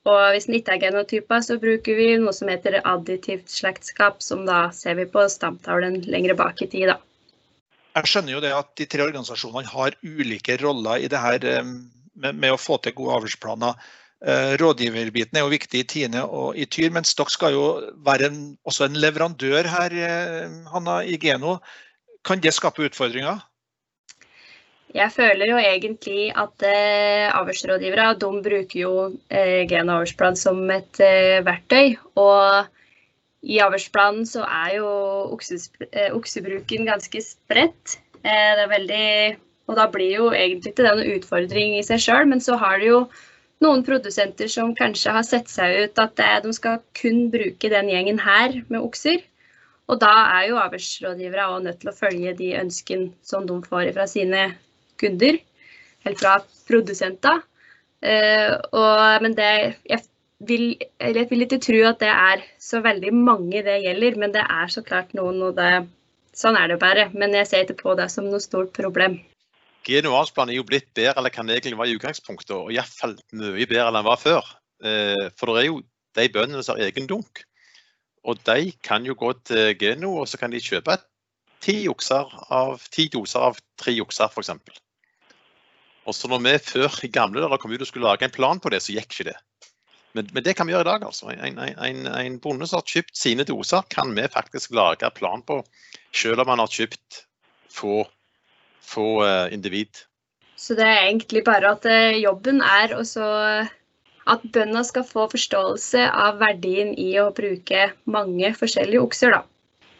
Og 0.02 0.20
hvis 0.34 0.48
den 0.48 0.58
ikke 0.58 0.74
er 0.74 0.82
genotypa, 0.82 1.38
så 1.46 1.60
bruker 1.62 1.94
vi 1.94 2.08
noe 2.18 2.34
som 2.34 2.50
heter 2.50 2.80
additivt 2.80 3.52
slektskap, 3.52 4.18
som 4.24 4.42
da 4.48 4.64
ser 4.74 4.96
vi 4.98 5.06
på 5.06 5.22
stamtavlen 5.30 6.00
lenger 6.10 6.34
bak 6.38 6.62
i 6.64 6.66
tid. 6.72 6.90
da. 6.90 6.98
Jeg 7.94 8.10
skjønner 8.10 8.34
jo 8.34 8.42
det 8.42 8.52
at 8.56 8.70
de 8.80 8.86
tre 8.90 9.04
organisasjonene 9.04 9.68
har 9.68 9.94
ulike 10.02 10.56
roller 10.62 11.04
i 11.04 11.10
det 11.12 11.20
her 11.22 11.44
eh, 11.46 11.62
med, 11.62 12.34
med 12.34 12.54
å 12.54 12.58
få 12.58 12.80
til 12.82 12.96
gode 12.98 13.20
avlsplaner. 13.20 13.78
Eh, 14.22 14.52
rådgiverbiten 14.60 15.34
er 15.38 15.42
jo 15.42 15.50
viktig 15.50 15.80
i 15.82 15.86
Tine 15.90 16.20
og 16.22 16.54
i 16.54 16.66
Tyr, 16.70 16.92
mens 16.94 17.10
dere 17.18 17.32
skal 17.32 17.56
jo 17.56 17.64
være 18.06 18.28
en, 18.30 18.42
også 18.62 18.86
en 18.86 18.98
leverandør 19.02 19.66
her, 19.66 19.96
eh, 19.98 20.52
Hanna, 20.70 21.00
i 21.02 21.16
Geno. 21.18 21.56
Kan 22.22 22.38
det 22.38 22.52
skape 22.54 22.84
utfordringer? 22.86 23.40
Jeg 24.94 25.08
føler 25.14 25.48
jo 25.48 25.56
egentlig 25.58 26.28
at 26.38 26.62
eh, 26.68 27.26
avlsrådgivere 27.34 28.12
de 28.20 28.30
bruker 28.44 28.78
jo 28.78 28.92
eh, 29.32 29.64
gen- 29.66 29.90
avlsplan 29.90 30.36
som 30.36 30.60
et 30.70 31.00
eh, 31.00 31.40
verktøy. 31.46 31.96
Og 32.20 32.68
i 33.42 33.58
avlsplanen 33.64 34.28
så 34.28 34.44
er 34.46 34.76
jo 34.76 34.90
okses, 35.34 35.70
eh, 35.90 36.12
oksebruken 36.14 36.86
ganske 36.86 37.24
spredt. 37.24 37.96
Eh, 38.22 38.52
det 38.54 38.68
er 38.68 38.70
veldig 38.76 39.06
Og 39.70 39.76
da 39.78 39.86
blir 39.88 40.10
jo 40.14 40.30
egentlig 40.34 40.72
ikke 40.72 40.82
det 40.84 40.94
noen 40.98 41.16
utfordring 41.16 41.76
i 41.78 41.84
seg 41.86 42.00
sjøl, 42.02 42.26
men 42.28 42.40
så 42.42 42.56
har 42.58 42.78
det 42.82 42.88
jo 42.90 43.04
noen 43.62 43.84
produsenter 43.86 44.50
som 44.50 44.74
kanskje 44.76 45.14
har 45.16 45.26
sett 45.26 45.50
seg 45.50 45.84
ut 45.84 46.00
at 46.02 46.20
eh, 46.22 46.38
de 46.44 46.54
skal 46.56 46.80
kun 46.98 47.28
bruke 47.32 47.70
den 47.72 47.90
gjengen 47.92 48.20
her 48.22 48.58
med 48.68 48.82
okser. 48.82 49.22
Og 49.90 49.98
da 50.02 50.12
er 50.38 50.48
jo 50.48 50.60
avlsrådgivere 50.62 51.48
også 51.50 51.64
nødt 51.66 51.80
til 51.82 51.90
å 51.90 51.96
følge 51.96 52.36
de 52.38 52.52
ønskene 52.60 53.10
som 53.26 53.46
de 53.48 53.58
får 53.66 53.90
fra 53.96 54.06
sine 54.10 54.44
kunder, 55.00 55.40
eller 56.04 56.18
fra 56.18 56.36
produsenter. 56.68 57.42
Uh, 58.02 58.56
og, 58.74 59.22
men 59.22 59.34
det, 59.38 59.50
jeg, 59.86 60.02
vil, 60.48 60.64
jeg 60.98 61.26
vil 61.30 61.44
ikke 61.44 61.60
tro 61.62 61.82
at 61.86 62.00
det 62.02 62.10
er 62.10 62.46
så 62.62 62.80
veldig 62.82 63.12
mange 63.14 63.62
det 63.66 63.82
gjelder, 63.84 64.18
men 64.18 64.34
det 64.34 64.42
er 64.42 64.72
så 64.74 64.82
klart 64.86 65.12
noen, 65.18 65.42
og 65.50 65.58
det, 65.58 65.84
sånn 66.34 66.58
er 66.58 66.72
det 66.72 66.80
bare. 66.82 67.10
Men 67.14 67.36
jeg 67.38 67.50
ser 67.50 67.66
ikke 67.66 67.82
på 67.82 67.98
det 67.98 68.08
som 68.14 68.30
noe 68.30 68.42
stort 68.42 68.72
problem. 68.78 69.20
GNO-avlsplanen 69.86 70.54
er 70.54 70.60
jo 70.60 70.66
blitt 70.68 70.90
bedre 70.96 71.16
eller 71.18 71.34
kan 71.34 71.48
egentlig 71.50 71.78
være 71.78 71.94
i 71.94 71.96
utgangspunktet, 71.98 72.54
og 72.56 72.72
iallfall 72.74 73.16
mye 73.34 73.66
bedre 73.66 73.88
enn 73.88 73.98
den 73.98 74.06
var 74.08 74.20
før. 74.20 74.52
Uh, 74.82 75.28
for 75.38 75.52
det 75.52 75.64
er 75.64 75.68
jo 75.70 75.80
de 76.18 76.28
bøndene 76.34 76.62
som 76.62 76.78
har 76.78 76.90
egen 76.90 77.08
dunk. 77.10 77.42
Og 78.22 78.38
de 78.46 78.70
kan 78.86 79.06
jo 79.06 79.16
gå 79.18 79.32
til 79.48 79.72
Geno, 79.80 80.14
og 80.22 80.28
så 80.30 80.38
kan 80.38 80.52
de 80.52 80.62
kjøpe 80.62 80.94
ti, 81.62 81.76
av, 81.88 82.82
ti 82.94 83.08
doser 83.10 83.46
av 83.48 83.58
tre 83.80 83.94
okser, 84.02 84.30
f.eks. 84.30 84.52
Og 86.02 86.14
så 86.16 86.30
når 86.30 86.42
vi 86.42 86.52
før 86.66 87.00
i 87.06 87.10
gamle 87.14 87.42
dager 87.42 87.60
kom 87.62 87.74
ut 87.74 87.82
og 87.82 87.88
skulle 87.88 88.08
lage 88.08 88.26
en 88.26 88.34
plan 88.34 88.62
på 88.62 88.70
det, 88.74 88.82
så 88.82 88.94
gikk 88.94 89.10
ikke 89.10 89.28
det. 89.30 89.38
Men, 90.12 90.28
men 90.34 90.44
det 90.44 90.54
kan 90.58 90.68
vi 90.68 90.74
gjøre 90.74 90.84
i 90.84 90.90
dag. 90.90 91.04
altså. 91.08 91.30
En, 91.32 91.58
en, 91.58 92.06
en, 92.06 92.38
bonde 92.42 92.66
som 92.68 92.82
har 92.82 92.90
kjøpt 92.90 93.14
sine 93.16 93.46
doser, 93.48 93.84
kan 93.90 94.12
vi 94.16 94.26
faktisk 94.30 94.74
lage 94.76 95.08
plan 95.16 95.44
på, 95.46 95.62
selv 96.12 96.42
om 96.42 96.52
han 96.52 96.62
har 96.62 96.72
kjøpt 96.72 97.22
få, 97.72 98.02
få 98.82 99.22
uh, 99.24 99.52
individ. 99.54 100.02
Så 100.56 100.76
det 100.78 100.86
er 100.86 101.06
egentlig 101.06 101.44
bare 101.46 101.72
at 101.74 101.86
uh, 101.88 102.18
jobben 102.18 102.60
er 102.62 102.94
også 102.98 103.28
at 104.30 104.44
bøndene 104.54 104.84
skal 104.86 105.06
få 105.06 105.26
forståelse 105.32 106.04
av 106.10 106.38
verdien 106.42 106.92
i 106.98 107.10
å 107.20 107.30
bruke 107.34 107.88
mange 108.04 108.52
forskjellige 108.58 109.02
okser. 109.02 109.34
da. 109.34 109.42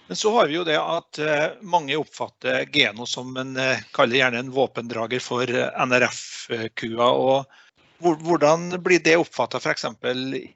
Men 0.07 0.17
så 0.17 0.33
har 0.37 0.49
vi 0.51 0.59
jo 0.59 0.67
det 0.67 0.79
at 0.79 1.19
eh, 1.23 1.49
mange 1.63 1.97
oppfatter 1.97 2.67
Geno 2.75 3.07
som 3.09 3.37
en 3.41 3.57
eh, 3.57 3.83
kaller 3.97 4.19
gjerne 4.19 4.43
en 4.43 4.53
våpendrager 4.55 5.23
for 5.25 5.49
eh, 5.49 5.71
NRF-kua. 5.87 7.07
og 7.09 7.59
Hvordan 8.03 8.83
blir 8.83 8.99
det 9.03 9.15
oppfatta 9.17 9.61
f.eks. 9.63 9.87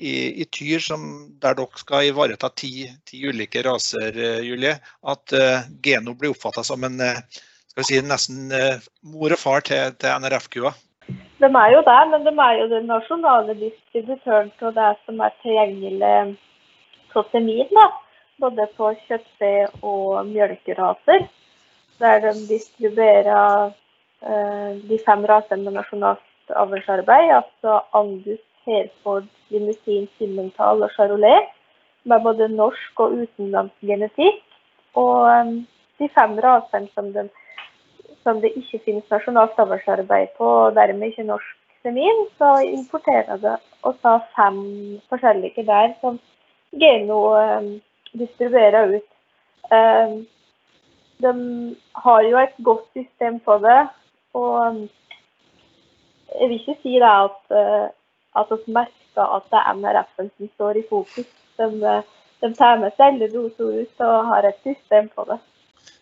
I, 0.02 0.14
i 0.42 0.46
Tyr, 0.50 0.82
som, 0.82 1.04
der 1.38 1.54
dere 1.54 1.78
skal 1.78 2.08
ivareta 2.08 2.50
ti, 2.50 2.88
ti 3.06 3.22
ulike 3.22 3.62
raser, 3.62 4.18
Julie? 4.42 4.72
At 5.06 5.30
Geno 5.78 6.16
blir 6.18 6.34
oppfatta 6.34 6.64
som 6.66 6.82
en 6.88 6.98
skal 7.76 7.84
vi 7.84 7.88
si, 7.90 8.00
nesten 8.08 8.48
mor 9.12 9.36
og 9.36 9.40
far 9.40 9.60
til, 9.68 9.92
til 10.00 10.24
NRF-kua? 10.24 10.72
De 11.36 11.48
er 11.48 11.70
jo 11.74 11.84
det, 11.84 12.00
men 12.10 12.24
de 12.24 12.32
er 12.32 12.54
jo 12.62 12.66
den 12.72 12.88
nasjonale 12.88 13.54
distributøren 13.60 14.48
til 14.58 14.72
det 14.74 14.90
som 15.04 15.20
er 15.20 15.36
tilgjengelig 15.44 16.16
hos 17.12 17.28
semin. 17.34 17.68
da 17.76 17.90
både 18.40 18.66
på 18.76 18.92
kjøttfe 19.06 19.52
og 19.82 20.26
mjølkeraser. 20.28 21.26
Der 22.00 22.18
de 22.24 22.32
distribuerer 22.48 23.70
eh, 24.22 24.72
de 24.88 24.98
fem 25.06 25.24
rasene 25.24 25.64
med 25.64 25.78
nasjonalt 25.78 26.52
avlsarbeid, 26.62 27.32
altså 27.40 27.80
Angus, 27.96 28.42
Herford, 28.66 29.28
Limousin, 29.50 30.08
Simmental 30.18 30.82
og 30.84 30.92
Charolais, 30.96 31.48
med 32.04 32.22
både 32.22 32.48
norsk 32.48 33.00
og 33.00 33.16
utenlandsk 33.22 33.80
genetikk. 33.80 34.42
Og 34.94 35.24
um, 35.24 35.56
de 35.98 36.08
fem 36.12 36.36
rasene 36.44 36.88
som, 36.94 37.08
de, 37.12 37.26
som 38.26 38.42
det 38.42 38.50
ikke 38.58 38.82
finnes 38.84 39.12
nasjonalt 39.12 39.58
avlsarbeid 39.62 40.34
på, 40.38 40.46
og 40.66 40.74
dermed 40.74 41.12
ikke 41.12 41.28
norsk 41.28 41.52
semin, 41.86 42.24
så 42.38 42.56
importerer 42.66 43.38
det 43.42 43.56
og 43.86 43.94
tar 44.02 44.24
fem 44.34 44.58
forskjellige 45.10 45.62
der 45.68 45.92
som 46.00 46.18
geno-distribuerer 46.74 47.82
distribuere 48.16 48.80
ut. 48.96 49.08
Ehm, 49.76 50.26
de 51.22 51.32
har 52.04 52.22
jo 52.22 52.38
et 52.38 52.56
godt 52.64 52.86
system 52.96 53.40
på 53.40 53.58
det. 53.64 53.80
Og 54.34 54.88
jeg 56.40 56.48
vil 56.48 56.60
ikke 56.60 56.78
si 56.82 56.96
at, 57.02 57.40
eh, 57.50 57.88
at 58.40 58.52
vi 58.52 58.72
merker 58.72 59.34
at 59.36 59.50
det 59.52 59.60
er 59.60 59.74
NRF-en 59.74 60.30
som 60.36 60.48
står 60.54 60.80
i 60.80 60.86
fokus. 60.88 61.28
De, 61.58 62.02
de 62.40 62.54
tar 62.54 62.80
med 62.80 62.96
seg 62.96 63.14
alle 63.14 63.30
doser 63.32 63.82
ut 63.82 64.00
og 64.08 64.32
har 64.32 64.48
et 64.48 64.58
system 64.64 65.08
på 65.14 65.24
det. 65.30 65.38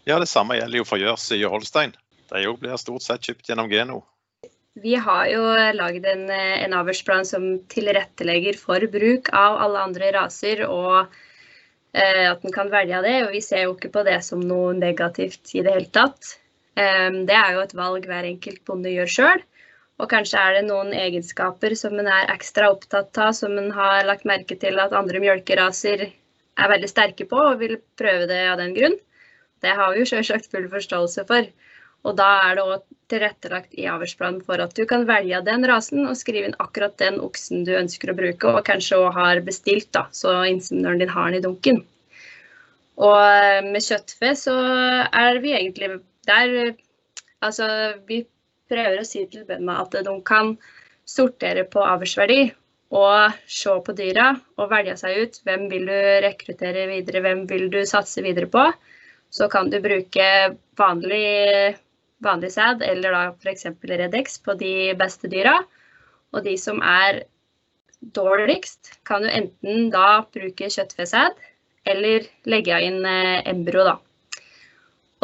Ja, 0.06 0.18
Det 0.18 0.28
samme 0.28 0.54
gjelder 0.58 0.78
jo 0.78 0.84
for 0.84 1.00
Jersey 1.00 1.44
og 1.44 1.50
Holstein. 1.50 1.94
De 2.34 2.42
òg 2.50 2.58
blir 2.62 2.74
stort 2.80 3.04
sett 3.06 3.30
kjøpt 3.30 3.48
gjennom 3.48 3.70
Geno. 3.70 4.02
Vi 4.82 4.96
har 4.98 5.28
jo 5.30 5.42
lagd 5.78 6.06
en, 6.10 6.26
en 6.34 6.72
avlsplan 6.74 7.22
som 7.28 7.44
tilrettelegger 7.70 8.58
for 8.58 8.82
bruk 8.90 9.30
av 9.30 9.60
alle 9.62 9.84
andre 9.86 10.10
raser. 10.16 10.64
og 10.66 11.14
Eh, 11.94 12.24
at 12.26 12.42
en 12.42 12.52
kan 12.52 12.70
velge 12.72 12.96
av 12.98 13.06
det. 13.06 13.18
Og 13.26 13.34
vi 13.36 13.42
ser 13.44 13.66
jo 13.66 13.74
ikke 13.76 13.92
på 13.94 14.02
det 14.06 14.18
som 14.26 14.42
noe 14.42 14.74
negativt 14.76 15.54
i 15.54 15.62
det 15.62 15.76
hele 15.76 15.92
tatt. 15.94 16.36
Det 16.74 17.34
er 17.38 17.52
jo 17.54 17.60
et 17.62 17.74
valg 17.78 18.06
hver 18.10 18.26
enkelt 18.26 18.64
bonde 18.66 18.90
gjør 18.90 19.10
sjøl. 19.16 19.42
Og 20.02 20.08
kanskje 20.10 20.40
er 20.40 20.56
det 20.56 20.64
noen 20.66 20.90
egenskaper 20.90 21.76
som 21.78 21.94
en 22.02 22.08
er 22.10 22.32
ekstra 22.32 22.72
opptatt 22.74 23.14
av, 23.22 23.30
som 23.38 23.54
en 23.60 23.70
har 23.76 24.00
lagt 24.08 24.26
merke 24.26 24.56
til 24.58 24.80
at 24.82 24.96
andre 24.98 25.20
mjølkeraser 25.22 26.02
er 26.08 26.72
veldig 26.72 26.90
sterke 26.90 27.28
på 27.30 27.38
og 27.38 27.60
vil 27.62 27.76
prøve 28.00 28.26
det 28.26 28.40
av 28.48 28.58
den 28.58 28.74
grunn. 28.74 28.98
Det 29.62 29.76
har 29.78 29.94
vi 29.94 30.02
jo 30.02 30.10
selvsagt 30.10 30.50
full 30.50 30.66
forståelse 30.72 31.24
for. 31.30 31.46
Og 32.04 32.16
da 32.18 32.28
er 32.48 32.58
det 32.58 32.66
òg 32.68 32.84
tilrettelagt 33.12 33.74
i 33.76 33.86
avlsplanen 33.88 34.42
for 34.44 34.60
at 34.60 34.74
du 34.76 34.84
kan 34.88 35.06
velge 35.08 35.40
den 35.46 35.64
rasen 35.68 36.06
og 36.08 36.16
skrive 36.20 36.48
inn 36.48 36.58
akkurat 36.62 36.96
den 37.00 37.18
oksen 37.24 37.64
du 37.68 37.74
ønsker 37.78 38.12
å 38.12 38.16
bruke, 38.18 38.50
og 38.50 38.64
kanskje 38.68 39.00
òg 39.00 39.10
har 39.16 39.42
bestilt, 39.46 39.90
da, 39.96 40.06
så 40.12 40.42
inseminøren 40.48 41.02
din 41.04 41.12
har 41.12 41.30
den 41.30 41.40
i 41.40 41.44
dunken. 41.44 41.82
Og 43.02 43.18
eh, 43.18 43.60
med 43.66 43.82
kjøttfe 43.84 44.34
så 44.38 44.54
er 45.10 45.40
vi 45.44 45.56
egentlig 45.56 45.98
der 46.28 46.74
Altså, 47.44 47.66
vi 48.08 48.22
prøver 48.72 49.02
å 49.02 49.04
si 49.04 49.26
til 49.28 49.42
bøndene 49.44 49.74
at 49.82 49.92
de 50.06 50.12
kan 50.24 50.54
sortere 51.04 51.66
på 51.68 51.82
avlsverdi 51.84 52.46
og 52.96 53.34
se 53.50 53.74
på 53.84 53.94
dyra 53.98 54.30
og 54.56 54.70
velge 54.70 54.94
seg 54.96 55.18
ut 55.20 55.36
hvem 55.44 55.66
vil 55.68 55.84
du 55.90 55.98
rekruttere 56.24 56.86
videre, 56.88 57.20
hvem 57.24 57.42
vil 57.50 57.66
du 57.72 57.82
satse 57.88 58.24
videre 58.24 58.48
på. 58.48 58.64
Så 59.28 59.50
kan 59.52 59.68
du 59.68 59.76
bruke 59.84 60.28
vanlig 60.78 61.74
vanlig 62.24 62.52
sæd, 62.54 62.82
eller 62.86 63.14
da 63.14 63.22
f.eks. 63.34 63.68
Redex 63.84 64.38
på 64.44 64.56
de 64.60 64.92
beste 64.98 65.30
dyra. 65.32 65.58
Og 66.34 66.44
de 66.46 66.56
som 66.58 66.80
er 66.82 67.24
dårligst, 68.14 68.98
kan 69.06 69.24
du 69.24 69.30
enten 69.30 69.90
da 69.92 70.24
bruke 70.34 70.70
kjøttfesæd 70.70 71.38
eller 71.88 72.26
legge 72.48 72.80
inn 72.80 73.04
embro, 73.04 73.50
embryo, 73.52 73.84
da. 73.84 73.94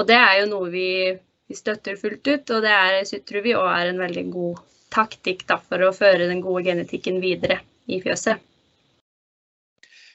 Og 0.01 0.07
det 0.09 0.17
er 0.17 0.35
jo 0.41 0.51
noe 0.53 0.69
vi, 0.73 0.91
vi 1.49 1.57
støtter 1.57 1.97
fullt 2.01 2.29
ut, 2.29 2.53
og 2.53 2.65
det 2.65 2.73
er, 2.73 3.01
tror 3.29 3.45
vi 3.45 3.57
òg 3.57 3.71
er 3.73 3.91
en 3.91 4.01
veldig 4.01 4.27
god 4.33 4.61
taktikk 4.93 5.47
da, 5.49 5.59
for 5.61 5.83
å 5.85 5.95
føre 5.97 6.29
den 6.29 6.45
gode 6.45 6.65
genetikken 6.69 7.21
videre 7.25 7.61
i 7.89 8.01
fjøset. 8.05 8.41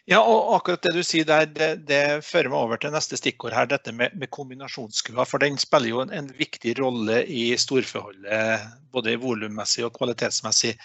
Ja, 0.06 0.20
og 0.22 0.52
akkurat 0.54 0.84
det 0.86 0.92
du 0.94 1.02
sier 1.02 1.26
der, 1.26 1.48
det, 1.50 1.70
det, 1.90 2.02
fører 2.28 2.52
meg 2.54 2.60
over 2.60 2.78
til 2.82 2.92
neste 2.94 3.18
stikkord 3.18 3.56
her, 3.58 3.66
dette 3.70 3.90
med, 3.90 4.14
med 4.14 4.30
kombinasjonskua. 4.30 5.26
For 5.26 5.42
den 5.42 5.58
spiller 5.58 5.90
jo 5.90 6.04
en, 6.04 6.14
en 6.14 6.28
viktig 6.38 6.76
rolle 6.78 7.24
i 7.26 7.48
storforholdet, 7.58 8.68
både 8.94 9.18
volummessig 9.24 9.88
og 9.88 9.96
kvalitetsmessig. 9.98 10.76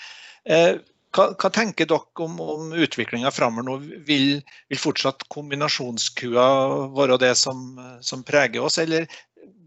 Eh, 0.49 0.81
hva, 1.13 1.29
hva, 1.35 1.53
tenker 1.53 1.91
dere 1.91 2.25
om, 2.25 2.41
om 2.41 2.73
utviklinga 2.73 3.33
framover 3.35 3.69
nå? 3.69 3.77
Vil, 4.09 4.41
vil, 4.73 4.81
fortsatt 4.81 5.29
kombinasjonskua 5.29 6.49
være 6.97 7.21
det 7.21 7.35
som, 7.37 7.75
som, 8.01 8.25
preger 8.25 8.65
oss, 8.65 8.81
eller 8.81 9.05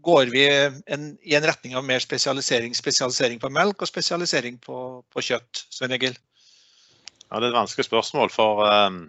går 0.04 0.34
vi 0.34 0.48
en, 0.50 1.10
i 1.22 1.38
en 1.38 1.46
retning 1.46 1.78
av 1.78 1.86
mer 1.86 2.02
spesialisering? 2.02 2.74
Spesialisering 2.74 3.38
på 3.38 3.54
melk 3.54 3.86
og 3.86 3.94
spesialisering 3.94 4.58
på, 4.66 4.78
på 5.14 5.30
kjøtt, 5.30 5.68
Svein 5.70 5.94
Egil? 5.94 6.18
Ja, 7.28 7.38
Det 7.38 7.44
er 7.44 7.52
et 7.52 7.60
vanskelig 7.62 7.86
spørsmål. 7.86 8.34
For 8.34 8.66
um, 8.66 9.04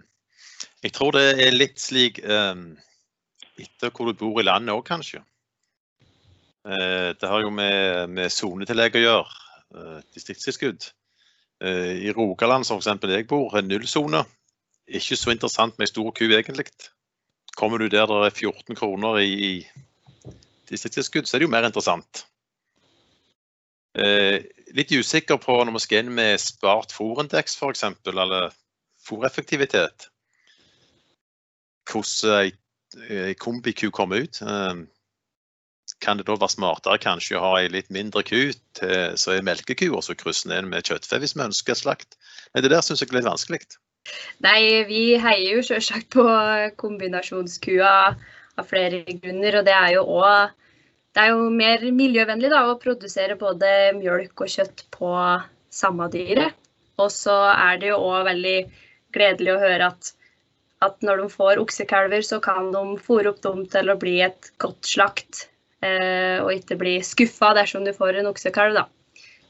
jeg 0.86 0.94
tror 0.94 1.16
det 1.16 1.24
er 1.42 1.56
litt 1.56 1.80
slik 1.82 2.20
um, 2.22 2.68
etter 3.58 3.90
hvor 3.90 4.10
du 4.10 4.18
bor 4.20 4.38
i 4.38 4.46
landet 4.46 4.74
òg, 4.76 4.84
kanskje. 4.86 5.22
Uh, 6.66 7.10
det 7.18 7.26
har 7.26 7.42
jo 7.42 7.50
med, 7.54 8.22
sonetillegg 8.30 8.98
å 9.00 9.02
gjøre. 9.02 9.40
Uh, 9.74 9.98
distriktstilskudd. 10.14 10.86
Uh, 11.64 11.90
I 12.06 12.14
Rogaland, 12.14 12.68
som 12.68 12.78
f.eks. 12.78 13.10
jeg 13.10 13.26
bor, 13.30 13.50
er 13.58 13.66
nullsone. 13.66 14.22
Ikke 14.86 15.18
så 15.18 15.34
interessant 15.34 15.74
med 15.74 15.88
ei 15.88 15.90
stor 15.90 16.12
ku, 16.14 16.28
egentlig. 16.28 16.68
Kommer 17.58 17.82
du 17.82 17.88
der 17.90 18.06
det 18.06 18.22
er 18.28 18.38
14 18.46 18.78
kroner 18.78 19.18
i 19.24 19.64
distriktstilskudd, 20.70 21.26
så 21.26 21.36
er 21.36 21.42
det 21.42 21.48
jo 21.48 21.54
mer 21.54 21.66
interessant. 21.66 22.26
Eh, 23.96 24.42
litt 24.76 24.92
usikker 24.92 25.38
på 25.40 25.56
når 25.64 25.78
vi 25.78 25.82
skal 25.82 26.04
inn 26.04 26.12
med 26.18 26.36
spart 26.42 26.92
fòrindeks 26.92 27.56
f.eks., 27.56 27.86
eller 28.12 28.52
fòreffektivitet. 29.06 30.10
Hvordan 31.90 32.52
kombiku 33.42 33.90
kommer 33.94 34.26
ut. 34.26 34.40
Eh, 34.42 34.84
kan 36.02 36.18
det 36.18 36.26
da 36.26 36.34
være 36.34 36.50
smartere 36.50 36.98
kanskje 37.00 37.38
å 37.38 37.42
ha 37.44 37.50
ei 37.60 37.68
litt 37.70 37.92
mindre 37.94 38.24
ku 38.26 38.50
som 38.50 39.32
er 39.32 39.44
melkeku, 39.46 39.86
og 39.94 40.02
så 40.04 40.16
krysse 40.18 40.50
den 40.50 40.66
med 40.68 40.84
kjøttfe 40.84 41.20
hvis 41.22 41.36
vi 41.36 41.44
ønsker 41.46 41.78
slakt? 41.78 42.18
Nei, 42.52 42.64
det 42.64 42.72
der 42.72 42.82
syns 42.84 43.00
jeg 43.00 43.12
er 43.12 43.20
litt 43.20 43.28
vanskelig. 43.28 43.60
Nei, 44.42 44.84
vi 44.88 45.02
heier 45.22 45.58
jo 45.58 45.62
selvsagt 45.64 46.10
på 46.14 46.24
kombinasjonskua 46.82 47.92
av 48.58 48.68
flere 48.68 49.04
grunner. 49.06 49.60
Og 49.60 49.68
det 49.68 49.76
er 49.76 49.94
jo 49.96 50.04
òg 50.18 50.54
det 51.16 51.22
er 51.24 51.32
jo 51.32 51.46
mer 51.48 51.80
miljøvennlig 51.96 52.50
da, 52.52 52.66
å 52.68 52.76
produsere 52.76 53.38
både 53.40 53.68
mjølk 53.96 54.42
og 54.44 54.50
kjøtt 54.52 54.82
på 54.92 55.12
samme 55.72 56.10
dyret. 56.12 56.52
Og 57.00 57.08
så 57.12 57.36
er 57.54 57.78
det 57.80 57.88
jo 57.88 58.02
òg 58.04 58.26
veldig 58.26 58.56
gledelig 59.16 59.54
å 59.54 59.62
høre 59.62 59.88
at, 59.94 60.10
at, 60.84 60.96
når 61.04 61.22
de 61.22 61.28
får 61.32 61.60
oksekalver, 61.62 62.24
så 62.26 62.40
kan 62.44 62.72
de 62.74 62.82
fôre 63.02 63.30
opp 63.30 63.40
dem 63.44 63.64
til 63.72 63.92
å 63.92 63.98
bli 64.00 64.18
et 64.26 64.50
godt 64.62 64.88
slakt. 64.88 65.46
Eh, 65.84 66.42
og 66.42 66.52
ikke 66.52 66.78
bli 66.80 66.98
skuffa 67.04 67.52
dersom 67.56 67.84
du 67.86 67.92
får 67.96 68.20
en 68.20 68.30
oksekalv, 68.30 68.76
da. 68.76 68.86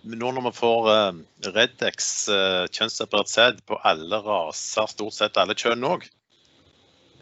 Men 0.06 0.20
nå 0.22 0.30
når 0.36 0.44
vi 0.48 0.54
får 0.54 0.86
uh, 0.86 1.18
Redex 1.48 2.10
uh, 2.30 2.66
kjønnsseparert 2.70 3.30
sæd 3.30 3.62
på 3.66 3.78
alle 3.82 4.20
raser, 4.22 4.86
stort 4.92 5.16
sett 5.16 5.38
alle 5.40 5.56
kjønn 5.58 5.86
òg, 5.86 6.06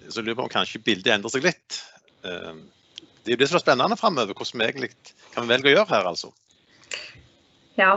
så 0.05 0.21
lurer 0.21 0.35
jeg 0.35 0.41
på 0.41 0.45
om 0.45 0.53
kanskje 0.53 0.83
bildet 0.85 1.15
endrer 1.15 1.33
seg 1.33 1.47
litt. 1.47 1.79
Uh, 2.27 2.61
det 3.25 3.39
blir 3.41 3.49
så 3.49 3.61
spennende 3.63 3.97
framover, 3.97 4.37
hvordan 4.37 4.61
vi 4.61 4.67
egentlig 4.69 4.91
kan 5.33 5.49
velge 5.49 5.73
å 5.73 5.79
gjøre 5.79 5.95
her, 5.95 6.11
altså. 6.11 6.35
Ja, 7.81 7.95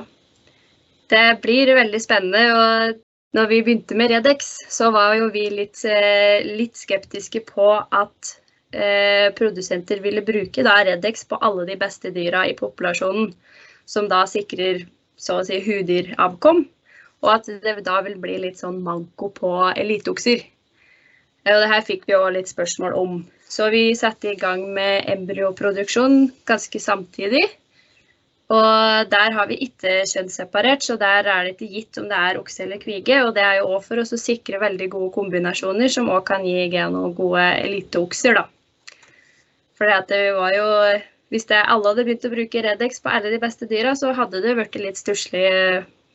det 1.12 1.26
blir 1.44 1.74
veldig 1.76 2.00
spennende. 2.04 2.46
og 2.56 3.04
når 3.38 3.50
vi 3.52 3.62
begynte 3.62 3.96
med 3.98 4.10
Redex, 4.10 4.50
så 4.74 4.90
var 4.96 5.14
jo 5.20 5.30
vi 5.34 5.46
litt, 5.54 5.84
eh, 5.86 6.42
litt 6.58 6.78
skeptiske 6.80 7.44
på 7.46 7.70
at 7.78 8.32
eh, 8.74 9.30
produsenter 9.38 10.02
ville 10.02 10.24
bruke 10.26 10.66
da 10.66 10.80
Redex 10.88 11.28
på 11.30 11.38
alle 11.46 11.68
de 11.70 11.78
beste 11.78 12.10
dyra 12.16 12.48
i 12.50 12.56
populasjonen, 12.58 13.30
som 13.86 14.10
da 14.10 14.24
sikrer 14.28 14.88
så 15.18 15.40
å 15.40 15.46
si 15.46 15.60
huddyravkom, 15.62 16.66
og 17.26 17.30
at 17.34 17.50
det 17.62 17.78
da 17.86 18.02
vil 18.06 18.18
bli 18.22 18.40
litt 18.42 18.60
sånn 18.62 18.82
manko 18.86 19.30
på 19.34 19.54
eliteokser. 19.70 20.42
Og 21.48 21.62
det 21.64 21.70
her 21.72 21.86
fikk 21.86 22.10
vi 22.10 22.18
òg 22.18 22.34
litt 22.36 22.50
spørsmål 22.52 22.98
om. 23.00 23.22
Så 23.48 23.70
vi 23.72 23.94
satte 23.96 24.34
i 24.34 24.40
gang 24.40 24.66
med 24.76 25.08
embryoproduksjon 25.14 26.28
ganske 26.50 26.82
samtidig. 26.84 27.46
Og 28.48 29.10
der 29.12 29.34
har 29.36 29.48
vi 29.50 29.58
ikke 29.66 30.06
kjønnsseparert, 30.08 30.86
så 30.86 30.96
der 31.00 31.28
er 31.28 31.44
det 31.44 31.56
ikke 31.56 31.68
gitt 31.68 31.98
om 32.00 32.06
det 32.08 32.16
er 32.16 32.38
okse 32.40 32.64
eller 32.64 32.80
kvige. 32.80 33.18
Og 33.26 33.34
det 33.36 33.44
er 33.44 33.58
jo 33.60 33.74
òg 33.76 33.82
for 33.84 34.00
oss 34.00 34.16
å 34.16 34.20
sikre 34.22 34.62
veldig 34.62 34.88
gode 34.94 35.12
kombinasjoner 35.18 35.92
som 35.92 36.08
òg 36.14 36.24
kan 36.30 36.46
gi 36.48 36.70
geno 36.72 37.10
gode 37.18 37.44
eliteokser, 37.66 38.40
da. 38.40 38.46
For 39.78 39.92
det 40.10 40.24
var 40.40 40.56
jo 40.56 40.72
Hvis 41.28 41.44
det 41.50 41.58
alle 41.60 41.90
hadde 41.90 42.04
begynt 42.08 42.24
å 42.24 42.30
bruke 42.32 42.62
Redex 42.64 43.02
på 43.04 43.12
alle 43.12 43.28
de 43.34 43.38
beste 43.42 43.68
dyra, 43.68 43.92
så 44.00 44.14
hadde 44.16 44.40
det 44.40 44.54
blitt 44.56 44.78
litt 44.80 44.96
stusslig 44.96 45.50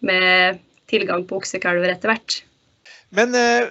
med 0.01 0.63
tilgang 0.89 1.27
på 1.29 1.37
oksekalver 1.37 1.93
etter 1.93 2.09
hvert. 2.09 2.39
Men 3.13 3.35
eh, 3.37 3.69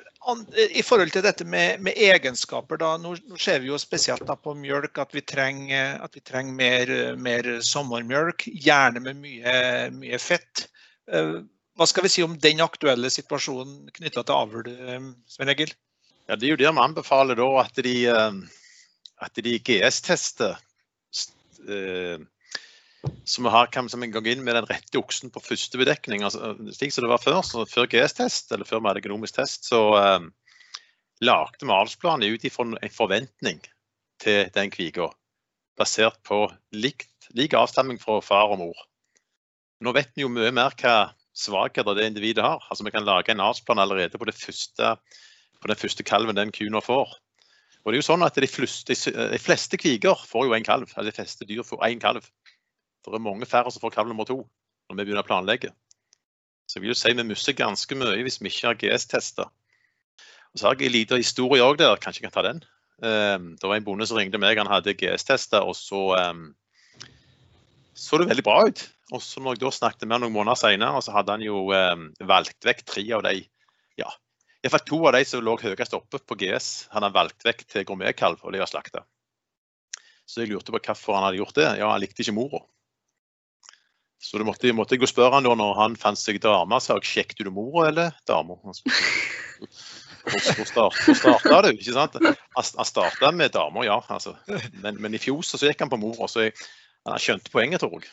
i 0.70 0.84
forhold 0.86 1.14
til 1.16 1.24
dette 1.26 1.46
med, 1.50 1.82
med 1.82 1.98
egenskaper, 1.98 2.78
da, 2.78 2.92
nå, 3.02 3.16
nå, 3.26 3.40
ser 3.42 3.64
vi 3.64 3.72
jo 3.72 3.80
spesielt 3.82 4.30
på 4.44 4.54
mjølk 4.58 5.02
at 5.02 5.16
vi 5.18 5.24
trenger, 5.26 5.98
at 6.06 6.14
vi 6.18 6.22
trenger 6.22 6.54
mer, 6.60 6.92
mer, 7.18 7.50
sommermjølk, 7.66 8.46
gjerne 8.66 9.02
med 9.02 9.18
mye, 9.24 9.56
mye, 9.98 10.20
fett. 10.22 10.68
Eh, 11.10 11.40
hva 11.80 11.88
skal 11.90 12.06
vi 12.06 12.12
si 12.14 12.26
om 12.26 12.38
den 12.44 12.62
aktuelle 12.62 13.10
situasjonen 13.10 13.90
knytta 13.98 14.22
til 14.28 14.38
avl, 14.38 14.70
eh, 14.70 15.08
Svein 15.32 15.54
Egil? 15.56 15.74
Ja, 16.30 16.38
det 16.38 16.46
er 16.46 16.54
jo 16.54 16.62
det 16.62 16.70
vi 16.70 16.86
anbefaler 16.86 17.40
da, 17.42 17.48
at 17.64 17.82
de, 17.82 17.96
at 19.26 19.42
de 19.42 19.56
GS-tester 19.58 20.62
så 23.26 23.42
vi 23.42 23.50
har 23.50 23.70
kan 23.74 23.88
vi 23.88 24.08
gå 24.08 24.22
inn 24.30 24.44
med 24.46 24.56
den 24.56 24.68
rette 24.70 25.00
oksen 25.00 25.32
på 25.34 25.42
første 25.42 25.80
bedekning. 25.80 26.24
Altså, 26.26 26.54
slik 26.76 26.94
som 26.94 27.06
det 27.06 27.12
var 27.14 27.24
før, 27.24 27.42
så 27.46 27.66
før 27.70 27.90
GS-test, 27.90 28.52
eller 28.52 28.68
før 28.68 28.82
vi 28.82 28.92
hadde 28.92 29.02
økonomisk 29.04 29.40
test, 29.40 29.66
så 29.70 29.82
eh, 29.98 30.28
lagde 31.26 31.66
vi 31.66 31.74
avlsplanen 31.74 32.34
ut 32.34 32.46
ifra 32.46 32.68
en 32.70 32.94
forventning 32.94 33.62
til 34.22 34.52
den 34.54 34.74
kviga. 34.74 35.10
Basert 35.80 36.20
på 36.28 36.44
lik, 36.76 37.08
lik 37.38 37.56
avstamning 37.58 37.98
fra 38.02 38.20
far 38.26 38.54
og 38.54 38.62
mor. 38.62 38.86
Nå 39.82 39.96
vet 39.98 40.14
vi 40.14 40.26
jo 40.26 40.30
mye 40.30 40.52
mer 40.54 40.76
hva 40.78 41.14
svakheter 41.34 41.98
det 41.98 42.06
individet 42.12 42.46
har. 42.46 42.62
Altså 42.70 42.86
Vi 42.86 42.94
kan 42.94 43.08
lage 43.08 43.34
en 43.34 43.42
avlsplan 43.42 43.82
allerede 43.82 44.20
på, 44.20 44.30
første, 44.30 44.96
på 45.62 45.72
den 45.72 45.80
første 45.80 46.06
kalven 46.06 46.38
den 46.38 46.54
kua 46.54 46.82
får. 46.86 47.18
Og 47.82 47.90
det 47.90 47.98
er 47.98 48.04
jo 48.04 48.10
sånn 48.12 48.26
at 48.26 48.38
De 48.38 48.50
fleste, 48.50 48.94
fleste 49.42 49.78
kviger 49.82 50.20
får 50.28 50.46
jo 50.46 50.54
en 50.54 50.66
kalv, 50.68 50.92
eller 50.96 51.10
de 51.10 51.18
fleste 51.18 51.48
dyr 51.50 51.64
får 51.66 51.82
én 51.88 52.02
kalv. 52.02 52.28
Det 53.06 53.18
er 53.18 53.24
mange 53.24 53.48
færre 53.50 53.72
som 53.74 53.84
får 53.84 53.96
kalv 53.96 54.12
nummer 54.12 54.28
to 54.30 54.44
når 54.90 54.98
vi 54.98 55.04
begynner 55.06 55.24
å 55.24 55.28
planlegge. 55.28 55.72
Så 56.68 56.78
jeg 56.78 56.84
vil 56.84 56.94
jo 56.94 57.00
si 57.00 57.14
vi 57.16 57.26
mister 57.28 57.56
ganske 57.58 57.98
mye 57.98 58.22
hvis 58.26 58.40
vi 58.42 58.52
ikke 58.52 58.68
har 58.68 58.80
GS-tester. 58.80 59.50
Og 60.52 60.60
Så 60.60 60.68
har 60.68 60.76
jeg 60.76 60.90
en 60.90 60.98
liten 60.98 61.22
historie 61.22 61.64
òg 61.64 61.80
der, 61.80 61.96
kanskje 62.00 62.22
jeg 62.22 62.30
kan 62.30 62.36
ta 62.38 62.48
den. 62.48 62.64
Um, 63.02 63.54
det 63.58 63.68
var 63.68 63.80
en 63.80 63.86
bonde 63.88 64.06
som 64.08 64.20
ringte 64.20 64.40
meg, 64.42 64.60
han 64.60 64.70
hadde 64.70 64.94
GS-tester, 65.00 65.64
og 65.66 65.76
så 65.80 66.12
um, 66.20 66.52
så 67.98 68.18
det 68.18 68.30
veldig 68.30 68.46
bra 68.46 68.60
ut. 68.68 68.84
Og 69.12 69.24
så 69.24 69.42
når 69.44 69.56
jeg 69.56 69.64
da 69.64 69.72
snakket 69.76 70.08
med 70.08 70.16
ham 70.16 70.26
noen 70.26 70.36
måneder 70.36 70.60
senere, 70.60 71.02
så 71.04 71.14
hadde 71.16 71.36
han 71.36 71.44
jo 71.44 71.66
um, 71.72 72.06
valgt 72.30 72.68
vekk 72.68 72.86
tre 72.88 73.04
av 73.18 73.24
de 73.26 73.42
ja, 74.00 74.12
iallfall 74.62 74.86
to 74.88 75.00
av 75.10 75.16
de 75.18 75.24
som 75.28 75.44
lå 75.44 75.58
høyest 75.60 75.96
oppe 75.98 76.22
på 76.24 76.38
GS, 76.40 76.70
han 76.94 77.06
har 77.06 77.16
valgt 77.16 77.44
vekk 77.46 77.66
til 77.68 77.88
gourmetkalv, 77.90 78.40
og 78.46 78.54
de 78.54 78.62
har 78.62 78.70
slakta. 78.70 79.04
Så 80.30 80.44
jeg 80.44 80.54
lurte 80.54 80.72
på 80.72 80.80
hvorfor 80.80 81.18
han 81.18 81.26
hadde 81.28 81.42
gjort 81.42 81.58
det. 81.58 81.68
Ja, 81.82 81.90
han 81.92 82.02
likte 82.04 82.24
ikke 82.24 82.38
mora. 82.38 82.62
Så 84.22 84.38
du 84.38 84.46
måtte, 84.46 84.70
måtte 84.78 84.94
jeg 84.94 85.02
gå 85.02 85.08
spørre 85.10 85.40
han 85.40 85.48
når 85.50 85.72
han 85.80 85.96
fant 85.98 86.20
seg 86.20 86.38
dame, 86.44 86.78
sa 86.80 86.94
jeg 87.00 87.10
sjekket 87.10 87.48
du 87.48 87.52
mora 87.54 87.88
eller 87.90 88.12
dama? 88.30 88.54
Hvor 88.62 88.74
starta 90.70 91.62
du? 91.66 91.70
ikke 91.74 91.96
sant? 91.96 92.14
Han 92.22 92.86
starta 92.86 93.32
med 93.34 93.50
damer, 93.56 93.84
ja. 93.88 93.98
Altså. 94.14 94.36
Men, 94.84 95.02
men, 95.02 95.14
i 95.18 95.22
fjor 95.22 95.42
så 95.46 95.58
gikk 95.66 95.82
han 95.82 95.90
på 95.90 96.02
mora, 96.02 96.26
så 96.30 96.46
jeg, 96.46 96.52
han 97.10 97.22
skjønte 97.22 97.54
poenget, 97.54 97.82
tror 97.82 98.06
jeg. 98.06 98.12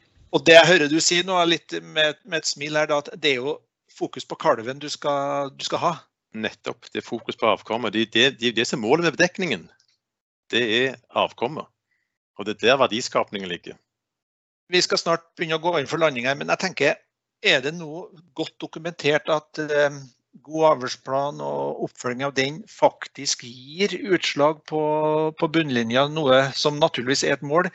Og 0.34 0.44
det 0.46 0.54
jeg 0.54 0.68
hører 0.68 0.88
du 0.90 1.00
si 1.02 1.22
nå, 1.26 1.38
litt 1.46 1.72
med, 1.82 2.18
med 2.26 2.38
et 2.42 2.50
smil 2.50 2.76
her, 2.78 2.90
at 2.94 3.08
det 3.18 3.30
er 3.34 3.40
jo 3.44 3.58
fokus 3.94 4.26
på 4.26 4.38
kalven 4.42 4.78
du 4.82 4.88
skal, 4.90 5.50
du 5.54 5.64
skal 5.66 5.78
ha? 5.82 5.92
Nettopp. 6.34 6.90
Det 6.90 6.98
er 7.02 7.06
fokus 7.06 7.36
på 7.38 7.46
avkommet. 7.50 7.94
Det, 7.94 8.10
det, 8.14 8.24
det, 8.42 8.54
det 8.58 8.66
som 8.66 8.78
er 8.78 8.88
målet 8.88 9.04
med 9.08 9.14
bedekningen. 9.18 9.62
Det 10.50 10.64
er 10.80 10.98
avkommet. 11.18 11.66
Og 12.38 12.46
det 12.46 12.52
er 12.56 12.60
der 12.64 12.82
verdiskapningen 12.84 13.50
ligger. 13.50 13.74
Vi 14.70 14.82
skal 14.84 15.00
snart 15.00 15.26
begynne 15.36 15.58
å 15.58 15.62
gå 15.62 15.74
inn 15.80 15.88
for 15.90 16.02
landing 16.02 16.28
her, 16.28 16.38
men 16.38 16.52
jeg 16.52 16.62
tenker, 16.62 16.98
er 17.42 17.62
det 17.64 17.72
nå 17.74 18.04
godt 18.36 18.56
dokumentert 18.62 19.30
at 19.32 19.58
eh, 19.62 19.96
god 20.46 20.66
avlsplan 20.74 21.40
og 21.44 21.86
oppfølging 21.86 22.26
av 22.28 22.34
den 22.36 22.60
faktisk 22.70 23.44
gir 23.48 23.94
utslag 24.14 24.60
på, 24.70 24.82
på 25.40 25.50
bunnlinja, 25.52 26.06
noe 26.12 26.42
som 26.56 26.78
naturligvis 26.82 27.24
er 27.26 27.38
et 27.38 27.46
mål? 27.46 27.70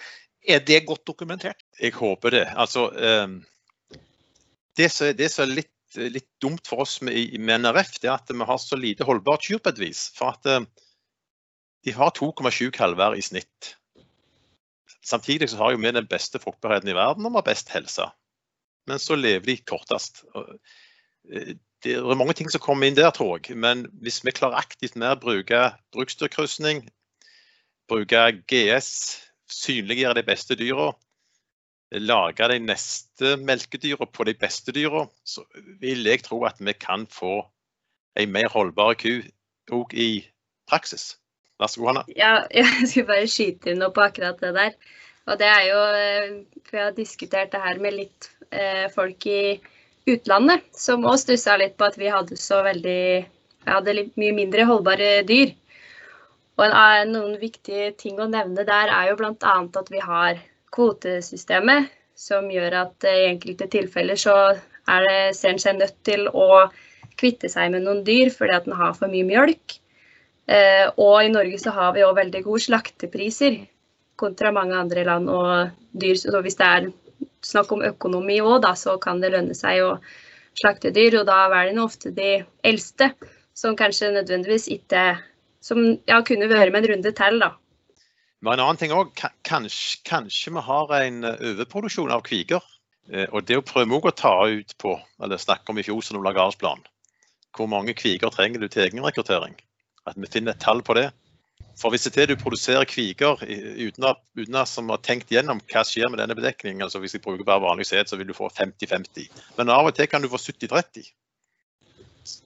Er 0.45 0.61
det 0.61 0.85
godt 0.85 1.05
dokumentert? 1.09 1.63
Jeg 1.81 1.95
håper 1.97 2.35
det. 2.37 2.45
Altså, 2.53 2.87
eh, 2.93 3.27
det 4.77 4.91
som 4.93 5.45
er 5.45 5.51
litt, 5.51 5.73
litt, 5.95 6.29
dumt 6.43 6.67
for 6.67 6.85
oss 6.85 6.99
med, 7.01 7.15
med, 7.39 7.63
NRF, 7.65 7.97
det 8.03 8.11
er 8.11 8.17
at 8.19 8.31
vi 8.31 8.47
har 8.47 8.59
så 8.61 8.77
lite 8.77 9.07
holdbart 9.07 9.47
kyr 9.47 9.61
på 9.63 9.73
et 9.73 9.81
vis. 9.81 10.09
For 10.15 10.35
at 10.35 10.51
eh, 10.51 10.67
de 11.85 11.95
har 11.95 12.13
2,7 12.17 12.69
kalver 12.75 13.17
i 13.17 13.25
snitt. 13.25 13.75
Samtidig 15.05 15.51
så 15.51 15.59
har 15.61 15.75
jo 15.75 15.81
vi 15.81 15.91
den 15.93 16.07
beste 16.09 16.41
fruktbarheten 16.41 16.89
i 16.89 16.97
verden 16.97 17.27
og 17.27 17.35
vi 17.35 17.41
har 17.41 17.49
best 17.51 17.69
helse. 17.73 18.09
Men 18.89 19.01
så 19.01 19.17
lever 19.17 19.45
de 19.45 19.57
kortest. 19.61 20.23
Eh, 20.35 21.55
det 21.85 21.93
er 21.99 22.17
mange 22.17 22.33
ting 22.33 22.49
som 22.49 22.61
kommer 22.61 22.87
inn 22.87 22.97
der, 22.97 23.11
tror 23.13 23.37
jeg. 23.37 23.57
Men 23.57 23.85
hvis 24.01 24.23
vi 24.25 24.33
klarer 24.33 24.57
aktivt 24.61 24.97
mer 24.97 25.13
å 25.13 25.21
bruke 25.21 25.61
bruksdyrkrysning, 25.93 26.87
bruke 27.89 28.21
GS, 28.49 28.91
synliggjøre 29.51 30.17
de 30.17 30.25
beste 30.25 30.57
dyra, 30.57 30.91
lage 31.93 32.47
de 32.49 32.57
neste 32.59 33.35
melkedyra 33.37 34.07
på 34.09 34.25
de 34.25 34.33
beste 34.33 34.73
dyra, 34.73 35.05
så 35.23 35.45
vil 35.81 36.05
jeg 36.07 36.25
tro 36.25 36.41
at 36.49 36.57
vi 36.59 36.73
kan 36.73 37.05
få 37.11 37.43
en 38.17 38.31
mer 38.33 38.49
holdbar 38.49 38.97
ku 38.97 39.21
òg 39.75 39.93
i 39.93 40.09
praksis. 40.69 41.15
Vær 41.61 41.71
så 41.71 41.81
god, 41.81 41.89
Hanne. 41.91 42.03
Ja, 42.17 42.33
jeg 42.59 42.89
skulle 42.89 43.09
bare 43.11 43.31
skyte 43.31 43.71
inn 43.71 43.81
noe 43.83 43.93
på 43.95 44.03
akkurat 44.05 44.41
det 44.43 44.53
der. 44.57 44.75
Og 45.25 45.39
det 45.41 45.47
er 45.49 45.63
jo 45.69 45.79
eh, 45.97 46.33
For 46.67 46.79
jeg 46.79 46.87
har 46.89 46.97
diskutert 46.97 47.53
det 47.53 47.61
her 47.63 47.79
med 47.81 47.95
litt 47.97 48.29
eh, 48.51 48.85
folk 48.93 49.25
i 49.29 49.57
utlandet, 50.05 50.65
som 50.77 51.05
òg 51.09 51.17
stussa 51.17 51.55
litt 51.57 51.77
på 51.79 51.87
at 51.87 51.95
vi 51.97 52.11
hadde 52.13 52.37
så 52.37 52.61
veldig 52.65 53.03
Vi 53.65 53.71
hadde 53.73 53.95
litt 53.97 54.19
mye 54.21 54.35
mindre 54.37 54.67
holdbare 54.69 55.23
dyr. 55.27 55.55
Og 56.59 56.65
eh, 56.67 57.03
noen 57.09 57.39
viktige 57.41 57.93
ting 57.99 58.19
å 58.21 58.29
nevne 58.31 58.67
der 58.67 58.91
er 58.93 59.11
jo 59.11 59.19
bl.a. 59.21 59.55
at 59.81 59.91
vi 59.91 60.03
har 60.03 60.41
kvotesystemet, 60.75 61.91
som 62.15 62.47
gjør 62.51 62.81
at 62.83 63.07
i 63.09 63.29
enkelte 63.29 63.67
tilfeller 63.71 64.19
så 64.19 64.35
er 64.91 65.07
det, 65.07 65.17
ser 65.35 65.55
en 65.55 65.61
seg 65.61 65.79
nødt 65.79 65.97
til 66.07 66.27
å 66.29 66.67
kvitte 67.19 67.49
seg 67.51 67.71
med 67.73 67.83
noen 67.87 68.03
dyr 68.07 68.31
fordi 68.31 68.55
at 68.55 68.67
den 68.67 68.77
har 68.77 68.93
for 68.95 69.11
mye 69.11 69.27
mjølk. 69.27 69.79
Eh, 70.45 70.85
og 71.01 71.23
i 71.23 71.31
Norge 71.33 71.57
så 71.61 71.73
har 71.73 71.95
vi 71.95 72.03
òg 72.05 72.17
veldig 72.19 72.43
gode 72.45 72.65
slaktepriser 72.67 73.63
kontra 74.19 74.51
mange 74.55 74.77
andre 74.77 75.05
land. 75.07 75.29
Og 75.31 75.71
dyr, 75.97 76.15
så 76.19 76.41
hvis 76.45 76.59
det 76.59 76.67
er 76.67 76.89
snakk 77.45 77.73
om 77.75 77.85
økonomi 77.85 78.39
òg, 78.43 78.67
så 78.77 78.97
kan 79.01 79.21
det 79.23 79.33
lønne 79.33 79.57
seg 79.57 79.83
å 79.85 79.95
slakte 80.57 80.93
dyr. 80.95 81.21
Og 81.21 81.27
da 81.29 81.45
er 81.49 81.71
det 81.71 81.81
ofte 81.81 82.13
de 82.15 82.37
eldste 82.63 83.11
som 83.55 83.77
kanskje 83.77 84.13
nødvendigvis 84.17 84.69
ikke 84.79 85.15
Som 85.65 85.79
ja, 86.05 86.19
kunne 86.21 86.45
vært 86.45 86.69
med 86.69 86.83
en 86.83 86.91
runde 86.91 87.11
til, 87.17 87.39
da. 87.41 87.47
Men 88.45 88.59
en 88.59 88.67
annen 88.67 88.77
ting 88.77 88.91
òg. 88.93 89.15
Kanskje, 89.41 90.03
kanskje, 90.05 90.51
vi 90.53 90.61
har 90.61 90.91
en 90.99 91.25
overproduksjon 91.25 92.11
av 92.13 92.21
kviger. 92.21 92.61
Eh, 93.09 93.25
og 93.31 93.47
det 93.49 93.57
å 93.57 93.63
prøve 93.65 93.97
å 93.97 94.13
ta 94.13 94.35
ut 94.45 94.75
på, 94.77 94.93
eller 95.17 95.41
snakke 95.41 95.73
om 95.73 95.81
i 95.81 95.85
fjor 95.87 96.03
som 96.05 96.21
lagarsplan, 96.21 96.85
hvor 97.57 97.69
mange 97.71 97.95
kviger 97.97 98.29
trenger 98.29 98.61
du 98.61 98.67
til 98.69 98.85
egenrekruttering? 98.85 99.57
At 100.05 100.17
vi 100.17 100.29
finner 100.31 100.53
et 100.53 100.61
tall 100.61 100.83
på 100.85 100.95
det. 100.97 101.09
For 101.75 101.91
hvis 101.91 102.07
det 102.07 102.21
er 102.23 102.29
du 102.31 102.39
produserer 102.39 102.87
kviger 102.87 103.41
uten 103.41 104.07
uten 104.39 104.59
som 104.69 104.89
har 104.93 105.01
tenkt 105.03 105.31
gjennom 105.31 105.59
hva 105.71 105.83
skjer 105.83 106.07
med 106.11 106.21
denne 106.21 106.37
bedekningen, 106.37 106.85
altså 106.85 107.01
hvis 107.03 107.17
jeg 107.17 107.23
bruker 107.25 107.47
bare 107.47 107.63
vanlig 107.63 107.87
sæd, 107.89 108.07
så 108.07 108.19
vil 108.19 108.29
du 108.29 108.35
få 108.37 108.47
50-50. 108.47 109.27
Men 109.57 109.73
av 109.73 109.89
og 109.89 109.95
til 109.95 110.07
kan 110.07 110.23
du 110.23 110.29
få 110.31 110.39
70-30. 110.39 111.09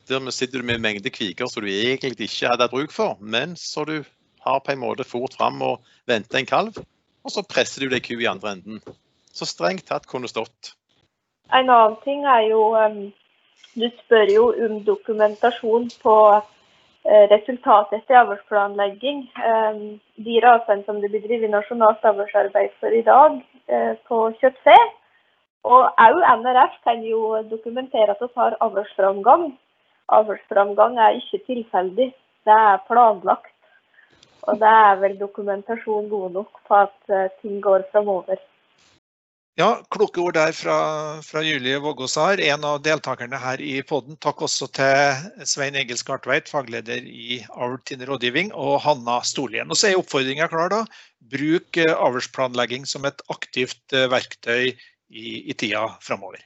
Dermed 0.09 0.33
sitter 0.33 0.59
du 0.59 0.65
med 0.65 0.79
en 0.79 0.87
mengde 0.87 1.13
kviger 1.13 1.47
som 1.47 1.63
du 1.63 1.69
egentlig 1.69 2.25
ikke 2.25 2.49
hadde 2.49 2.65
hatt 2.65 2.73
bruk 2.73 2.91
for, 2.91 3.19
men 3.21 3.53
så 3.55 3.85
du 3.85 4.01
har 4.43 4.59
på 4.65 4.73
en 4.73 4.81
måte 4.81 5.05
fort 5.05 5.37
fram 5.37 5.61
og 5.61 5.85
venter 6.09 6.39
en 6.39 6.49
kalv, 6.49 6.81
og 7.23 7.31
så 7.31 7.45
presser 7.45 7.85
du 7.85 7.93
deg 7.93 8.03
ku 8.03 8.15
i 8.17 8.27
andre 8.29 8.57
enden. 8.57 8.81
Så 9.31 9.45
strengt 9.45 9.85
tatt 9.87 10.09
kunne 10.09 10.27
stått. 10.31 10.73
En 11.53 11.69
annen 11.69 11.97
ting 12.03 12.25
er 12.25 12.47
jo 12.49 12.73
um, 12.77 13.01
Du 13.77 13.85
spør 14.01 14.31
jo 14.33 14.45
om 14.65 14.79
dokumentasjon 14.83 15.91
på 16.01 16.15
resultatet 17.31 17.99
etter 17.99 18.19
avlsplanlegging. 18.21 19.23
Um, 19.41 19.99
de 20.25 20.39
rasene 20.43 20.85
som 20.85 20.99
det 21.01 21.11
blir 21.13 21.23
drevet 21.25 21.51
nasjonalt 21.53 22.05
avlsarbeid 22.05 22.75
for 22.81 22.95
i 22.95 23.03
dag 23.07 23.39
uh, 23.73 23.93
på 24.09 24.21
kjøttfe. 24.41 24.75
Og 25.69 25.87
òg 25.99 26.19
NRF 26.41 26.77
kan 26.87 27.01
jo 27.03 27.41
dokumentere 27.49 28.15
at 28.15 28.21
vi 28.23 28.29
har 28.35 28.57
avlsframgang. 28.63 29.49
Avlsframgang 30.19 30.97
er 30.97 31.17
ikke 31.19 31.41
tilfeldig, 31.49 32.11
det 32.47 32.59
er 32.69 32.85
planlagt. 32.87 33.51
Og 34.47 34.55
det 34.61 34.69
er 34.69 35.01
vel 35.01 35.17
dokumentasjon 35.19 36.07
god 36.09 36.31
nok 36.37 36.61
på 36.67 36.77
at 36.85 37.35
ting 37.41 37.59
går 37.61 37.83
framover. 37.91 38.39
Ja, 39.59 39.73
kloke 39.91 40.21
ord 40.23 40.37
der 40.37 40.53
fra, 40.55 40.75
fra 41.19 41.41
Julie 41.43 41.81
Vågåsar, 41.83 42.39
en 42.39 42.63
av 42.63 42.77
deltakerne 42.85 43.35
her 43.43 43.59
i 43.59 43.81
podden. 43.83 44.15
Takk 44.23 44.45
også 44.47 44.69
til 44.71 45.43
Svein 45.51 45.75
Egil 45.75 45.99
Skartveit, 45.99 46.47
fagleder 46.47 47.03
i 47.03 47.41
Avl 47.51 47.75
rådgivning, 48.07 48.53
og 48.55 48.79
Hanna 48.85 49.17
Storlien. 49.27 49.67
Og 49.67 49.75
så 49.75 49.89
er 49.89 49.99
oppfordringa 49.99 50.47
klar, 50.47 50.71
da. 50.71 50.85
Bruk 51.35 51.75
eh, 51.75 51.91
avlsplanlegging 51.91 52.87
som 52.87 53.03
et 53.09 53.19
aktivt 53.35 53.83
eh, 53.91 54.07
verktøy 54.07 54.71
i, 54.71 55.27
i 55.43 55.59
tida 55.59 55.89
framover. 56.07 56.39